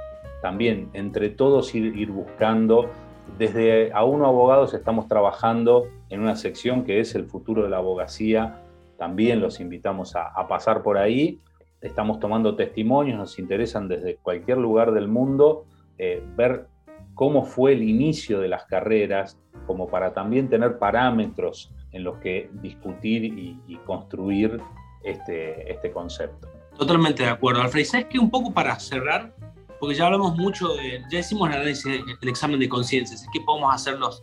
también 0.42 0.90
entre 0.92 1.30
todos 1.30 1.74
ir, 1.74 1.96
ir 1.96 2.10
buscando. 2.10 2.90
Desde 3.38 3.92
a 3.92 4.04
uno 4.04 4.26
abogados 4.26 4.74
estamos 4.74 5.08
trabajando 5.08 5.86
en 6.10 6.20
una 6.20 6.36
sección 6.36 6.84
que 6.84 7.00
es 7.00 7.14
el 7.14 7.26
futuro 7.26 7.62
de 7.64 7.70
la 7.70 7.78
abogacía. 7.78 8.62
También 8.98 9.40
los 9.40 9.60
invitamos 9.60 10.14
a, 10.14 10.28
a 10.28 10.46
pasar 10.46 10.82
por 10.82 10.98
ahí 10.98 11.40
estamos 11.82 12.20
tomando 12.20 12.54
testimonios, 12.54 13.18
nos 13.18 13.38
interesan 13.38 13.88
desde 13.88 14.16
cualquier 14.16 14.58
lugar 14.58 14.92
del 14.92 15.08
mundo 15.08 15.66
eh, 15.98 16.22
ver 16.36 16.66
cómo 17.14 17.44
fue 17.44 17.72
el 17.72 17.82
inicio 17.82 18.40
de 18.40 18.48
las 18.48 18.64
carreras, 18.64 19.38
como 19.66 19.88
para 19.88 20.12
también 20.12 20.48
tener 20.48 20.78
parámetros 20.78 21.72
en 21.92 22.04
los 22.04 22.18
que 22.18 22.50
discutir 22.62 23.24
y, 23.24 23.76
construir 23.86 24.60
este, 25.02 25.70
este 25.70 25.90
concepto. 25.92 26.48
Totalmente 26.78 27.22
de 27.22 27.28
acuerdo, 27.28 27.60
Alfred. 27.60 27.84
¿Sabes 27.84 28.06
qué? 28.06 28.18
Un 28.18 28.30
poco 28.30 28.52
para 28.52 28.78
cerrar, 28.78 29.34
porque 29.78 29.94
ya 29.94 30.06
hablamos 30.06 30.36
mucho 30.36 30.74
de, 30.74 31.02
ya 31.10 31.18
hicimos 31.18 31.48
el 31.48 31.56
análisis, 31.56 31.86
el 32.20 32.28
examen 32.28 32.58
de 32.58 32.68
conciencia, 32.68 33.16
¿qué 33.32 33.40
podemos 33.40 33.74
hacer 33.74 33.98
los, 33.98 34.22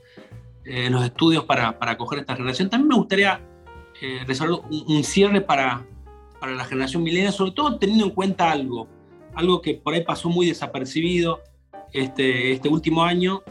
eh, 0.65 0.89
los 0.89 1.03
estudios 1.03 1.45
para, 1.45 1.77
para 1.77 1.97
coger 1.97 2.19
esta 2.19 2.35
relación? 2.35 2.69
También 2.69 2.87
me 2.87 2.95
gustaría 2.95 3.41
eh, 4.01 4.21
resolver 4.25 4.61
un 4.71 5.03
cierre 5.03 5.41
para, 5.41 5.85
para 6.39 6.53
la 6.53 6.63
generación 6.63 7.03
milenial, 7.03 7.33
sobre 7.33 7.51
todo 7.51 7.77
teniendo 7.77 8.05
en 8.05 8.11
cuenta 8.11 8.51
algo, 8.51 8.87
algo 9.35 9.61
que 9.61 9.75
por 9.75 9.93
ahí 9.93 10.03
pasó 10.03 10.29
muy 10.29 10.47
desapercibido 10.47 11.41
este, 11.93 12.53
este 12.53 12.69
último 12.69 13.03
año, 13.03 13.41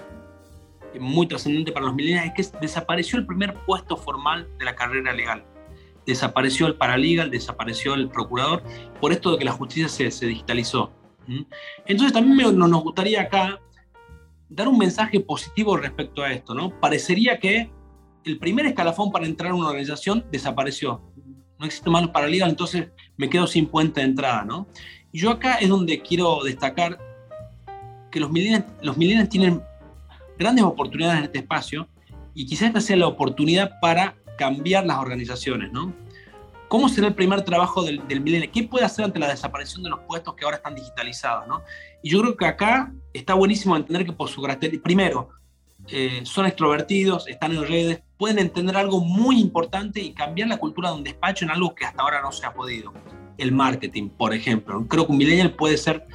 muy 0.99 1.27
trascendente 1.27 1.73
para 1.73 1.87
los 1.87 1.95
millennials, 1.95 2.33
es 2.37 2.51
que 2.51 2.59
desapareció 2.59 3.19
el 3.19 3.27
primer 3.27 3.55
puesto 3.67 3.97
formal 3.97 4.49
de 4.59 4.65
la 4.65 4.75
carrera 4.75 5.13
legal. 5.13 5.45
Desapareció 6.07 6.67
el 6.67 6.77
paralegal, 6.77 7.31
desapareció 7.31 7.95
el 7.95 8.09
procurador, 8.09 8.63
por 9.01 9.13
esto 9.13 9.33
de 9.33 9.39
que 9.39 9.45
la 9.45 9.53
justicia 9.53 9.89
se, 9.89 10.11
se 10.11 10.27
digitalizó. 10.27 10.93
Entonces 11.85 12.15
también 12.15 12.57
nos 12.57 12.83
gustaría 12.83 13.23
acá 13.23 13.61
dar 14.49 14.67
un 14.67 14.79
mensaje 14.79 15.21
positivo 15.21 15.77
respecto 15.77 16.23
a 16.23 16.33
esto, 16.33 16.55
¿no? 16.55 16.71
Parecería 16.81 17.39
que 17.39 17.71
el 18.25 18.39
primer 18.39 18.65
escalafón 18.65 19.13
para 19.13 19.27
entrar 19.27 19.53
a 19.53 19.55
una 19.55 19.69
organización 19.69 20.25
desapareció 20.33 21.03
no 21.59 21.67
existe 21.67 21.91
más 21.91 22.09
paralegal, 22.09 22.51
entonces 22.51 22.89
me 23.17 23.29
quedo 23.29 23.47
sin 23.47 23.67
puente 23.67 24.01
de 24.01 24.07
entrada, 24.07 24.45
¿no? 24.45 24.69
Y 25.13 25.21
yo 25.21 25.31
acá 25.31 25.55
es 25.55 25.69
donde 25.69 26.01
quiero 26.01 26.43
destacar 26.45 26.99
que 28.11 28.21
los 28.21 28.31
millennials, 28.31 28.65
los 28.83 28.97
tienen 29.29 29.63
grandes 30.39 30.65
oportunidades 30.65 31.19
en 31.19 31.25
este 31.25 31.39
espacio 31.39 31.89
y 32.35 32.47
quizás 32.47 32.69
esta 32.69 32.81
sea 32.81 32.97
la 32.97 33.07
oportunidad 33.07 33.81
para 33.81 34.17
cambiar 34.37 34.87
las 34.87 34.99
organizaciones, 34.99 35.73
¿no? 35.73 35.93
¿Cómo 36.69 36.91
será 36.91 37.09
el 37.09 37.15
primer 37.15 37.43
trabajo 37.43 37.83
del, 37.83 38.07
del 38.07 38.21
milenio? 38.21 38.51
¿Qué 38.53 38.63
puede 38.63 38.85
hacer 38.85 39.05
ante 39.05 39.19
la 39.19 39.29
desaparición 39.29 39.83
de 39.83 39.89
los 39.89 40.01
puestos 40.01 40.35
que 40.35 40.45
ahora 40.45 40.59
están 40.59 40.75
digitalizados? 40.75 41.49
¿no? 41.49 41.63
Y 42.03 42.11
yo 42.11 42.21
creo 42.21 42.37
que 42.37 42.45
acá 42.45 42.93
está 43.15 43.33
buenísimo 43.33 43.75
entender 43.75 44.05
que 44.05 44.13
por 44.13 44.29
su 44.29 44.43
carácter, 44.43 44.81
primero, 44.83 45.31
eh, 45.87 46.21
son 46.25 46.45
extrovertidos, 46.45 47.27
están 47.27 47.53
en 47.53 47.67
redes, 47.67 48.03
pueden 48.19 48.39
entender 48.39 48.77
algo 48.77 49.01
muy 49.01 49.41
importante 49.41 50.01
y 50.01 50.13
cambiar 50.13 50.49
la 50.49 50.59
cultura 50.59 50.91
de 50.91 50.97
un 50.97 51.05
despacho 51.05 51.47
en 51.47 51.51
algo 51.51 51.75
que 51.75 51.87
hasta 51.87 52.03
ahora 52.03 52.21
no 52.21 52.33
se 52.33 52.45
ha 52.45 52.53
podido. 52.53 52.93
El 53.39 53.53
marketing, 53.53 54.11
por 54.11 54.35
ejemplo. 54.35 54.85
Creo 54.89 55.07
que 55.07 55.13
un 55.13 55.19
millennial 55.19 55.55
puede 55.55 55.79
ser, 55.79 56.07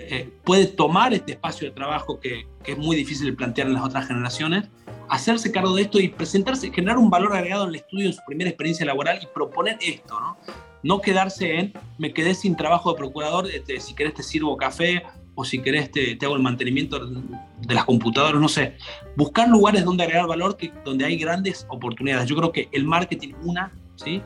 eh, 0.00 0.30
puede 0.44 0.66
tomar 0.66 1.12
este 1.12 1.32
espacio 1.32 1.68
de 1.68 1.74
trabajo 1.74 2.20
que, 2.20 2.46
es 2.64 2.76
muy 2.76 2.96
difícil 2.96 3.26
de 3.26 3.32
plantear 3.32 3.68
en 3.68 3.74
las 3.74 3.84
otras 3.84 4.06
generaciones, 4.06 4.68
hacerse 5.08 5.50
cargo 5.50 5.74
de 5.74 5.82
esto 5.82 5.98
y 5.98 6.08
presentarse, 6.08 6.70
generar 6.70 6.98
un 6.98 7.08
valor 7.08 7.34
agregado 7.34 7.64
en 7.64 7.70
el 7.70 7.76
estudio 7.76 8.06
en 8.06 8.12
su 8.12 8.20
primera 8.26 8.50
experiencia 8.50 8.84
laboral 8.84 9.18
y 9.22 9.26
proponer 9.26 9.78
esto, 9.80 10.20
¿no? 10.20 10.36
No 10.82 11.00
quedarse 11.00 11.58
en, 11.58 11.72
me 11.96 12.12
quedé 12.12 12.34
sin 12.34 12.56
trabajo 12.56 12.92
de 12.92 12.98
procurador, 12.98 13.50
este, 13.50 13.80
si 13.80 13.94
querés 13.94 14.14
te 14.14 14.22
sirvo 14.22 14.56
café 14.56 15.02
o 15.34 15.44
si 15.44 15.60
querés 15.60 15.90
te, 15.90 16.16
te, 16.16 16.26
hago 16.26 16.36
el 16.36 16.42
mantenimiento 16.42 16.98
de 16.98 17.74
las 17.74 17.84
computadoras, 17.84 18.40
no 18.40 18.48
sé. 18.48 18.76
Buscar 19.16 19.48
lugares 19.48 19.84
donde 19.84 20.02
agregar 20.02 20.26
valor, 20.26 20.56
que, 20.56 20.72
donde 20.84 21.04
hay 21.04 21.16
grandes 21.16 21.66
oportunidades. 21.70 22.28
Yo 22.28 22.36
creo 22.36 22.52
que 22.52 22.68
el 22.72 22.84
marketing, 22.84 23.34
una, 23.44 23.72
¿sí? 23.96 24.20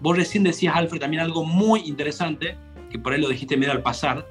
Vos 0.00 0.16
recién 0.16 0.44
decías, 0.44 0.76
Alfred, 0.76 1.00
también 1.00 1.22
algo 1.22 1.44
muy 1.44 1.80
interesante, 1.80 2.56
que 2.90 2.98
por 2.98 3.12
ahí 3.12 3.20
lo 3.20 3.28
dijiste 3.28 3.56
medio 3.56 3.72
al 3.72 3.82
pasar. 3.82 4.24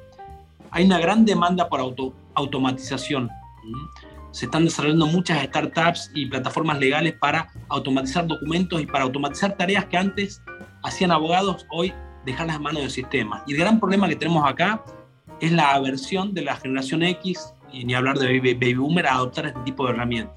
Hay 0.72 0.86
una 0.86 1.00
gran 1.00 1.26
demanda 1.26 1.70
por 1.70 1.80
auto, 1.80 2.14
automatización. 2.36 3.30
Se 4.32 4.46
están 4.46 4.66
desarrollando 4.66 5.08
muchas 5.08 5.44
startups 5.44 6.12
y 6.14 6.26
plataformas 6.28 6.80
legales 6.80 7.14
para 7.14 7.48
automatizar 7.70 8.28
documentos 8.28 8.82
y 8.82 8.86
para 8.86 9.04
automatizar 9.06 9.56
tareas 9.58 9.86
que 9.86 9.98
antes 9.98 10.42
hacían 10.84 11.12
abogados, 11.12 11.66
hoy 11.72 11.94
dejan 12.26 12.48
las 12.48 12.60
manos 12.60 12.82
del 12.82 12.92
sistema. 12.92 13.44
Y 13.48 13.54
el 13.54 13.60
gran 13.60 13.80
problema 13.80 14.08
que 14.08 14.16
tenemos 14.16 14.48
acá 14.48 14.84
es 15.40 15.52
la 15.52 15.74
aversión 15.74 16.34
de 16.34 16.42
la 16.44 16.56
generación 16.56 17.04
X, 17.04 17.54
y 17.72 17.86
ni 17.86 17.94
hablar 17.94 18.18
de 18.18 18.40
baby, 18.40 18.74
boomer, 18.74 19.08
a 19.08 19.16
adoptar 19.16 19.48
este 19.48 19.60
tipo 19.62 19.86
de 19.86 19.94
herramientas. 19.94 20.36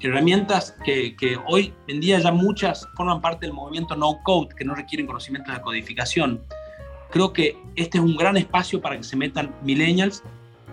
Herramientas 0.00 0.76
que, 0.84 1.38
hoy 1.46 1.72
en 1.88 2.00
día 2.00 2.18
ya 2.18 2.30
muchas 2.30 2.86
forman 2.94 3.22
parte 3.22 3.46
del 3.46 3.54
movimiento 3.54 3.96
no 3.96 4.20
code, 4.22 4.54
que 4.54 4.62
no 4.62 4.74
requieren 4.74 5.06
conocimiento 5.06 5.50
de 5.50 5.60
codificación. 5.62 6.42
Creo 7.14 7.32
que 7.32 7.56
este 7.76 7.98
es 7.98 8.04
un 8.04 8.16
gran 8.16 8.36
espacio 8.36 8.80
para 8.80 8.96
que 8.96 9.04
se 9.04 9.14
metan 9.14 9.54
millennials 9.62 10.24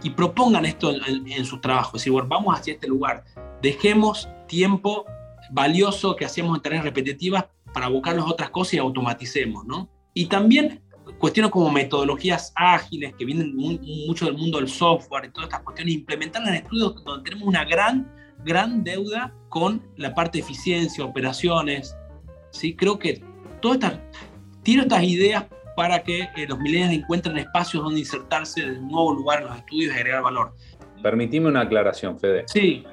y 0.02 0.10
propongan 0.10 0.66
esto 0.66 0.92
en, 0.92 1.32
en 1.32 1.46
sus 1.46 1.62
trabajos. 1.62 1.94
Es 1.94 2.02
decir, 2.02 2.14
bueno, 2.14 2.28
vamos 2.28 2.58
hacia 2.58 2.74
este 2.74 2.88
lugar. 2.88 3.24
Dejemos 3.62 4.28
tiempo 4.48 5.06
valioso 5.52 6.16
que 6.16 6.26
hacíamos 6.26 6.58
en 6.58 6.64
tareas 6.64 6.84
repetitivas 6.84 7.46
para 7.72 7.86
abocarnos 7.86 8.26
a 8.26 8.32
otras 8.32 8.50
cosas 8.50 8.74
y 8.74 8.78
automaticemos, 8.80 9.68
¿no? 9.68 9.88
Y 10.16 10.26
también 10.26 10.82
cuestiones 11.20 11.52
como 11.52 11.70
metodologías 11.70 12.52
ágiles 12.56 13.14
que 13.20 13.24
vienen 13.24 13.56
muy, 13.56 13.78
mucho 14.08 14.26
del 14.26 14.36
mundo 14.36 14.58
del 14.58 14.68
software 14.68 15.26
y 15.26 15.30
todas 15.30 15.48
estas 15.48 15.62
cuestiones, 15.62 15.94
implementarlas 15.94 16.50
en 16.50 16.56
estudios 16.56 17.04
donde 17.04 17.30
tenemos 17.30 17.48
una 17.48 17.66
gran, 17.66 18.12
gran 18.44 18.84
deuda 18.84 19.32
con 19.50 19.80
la 19.96 20.16
parte 20.16 20.40
de 20.40 20.44
eficiencia, 20.44 21.06
operaciones. 21.06 21.96
¿sí? 22.50 22.76
Creo 22.76 22.98
que 22.98 23.24
todas 23.62 23.76
estas, 23.76 24.00
tiro 24.64 24.82
estas 24.82 25.04
ideas 25.04 25.46
para 25.76 26.04
que 26.04 26.22
eh, 26.36 26.46
los 26.48 26.60
millennials 26.60 26.94
encuentren 26.94 27.38
espacios 27.38 27.84
donde 27.84 28.00
insertarse 28.00 28.62
en 28.62 28.84
un 28.84 28.92
nuevo 28.92 29.14
lugar 29.14 29.42
en 29.42 29.48
los 29.48 29.58
estudios 29.58 29.94
y 29.94 29.98
agregar 29.98 30.24
valor. 30.24 30.54
Permitime 31.02 31.48
una 31.48 31.62
aclaración, 31.62 32.20
Fede. 32.20 32.44
Sí. 32.48 32.84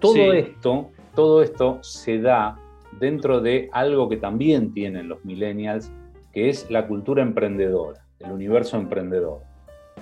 Todo 0.00 0.14
sí. 0.14 0.30
esto, 0.32 0.90
todo 1.14 1.42
esto 1.42 1.78
se 1.82 2.18
da 2.18 2.58
dentro 2.98 3.40
de 3.40 3.68
algo 3.72 4.08
que 4.08 4.16
también 4.16 4.72
tienen 4.72 5.08
los 5.08 5.24
millennials, 5.24 5.90
que 6.32 6.48
es 6.48 6.70
la 6.70 6.86
cultura 6.86 7.22
emprendedora, 7.22 8.04
el 8.20 8.32
universo 8.32 8.76
emprendedor. 8.76 9.40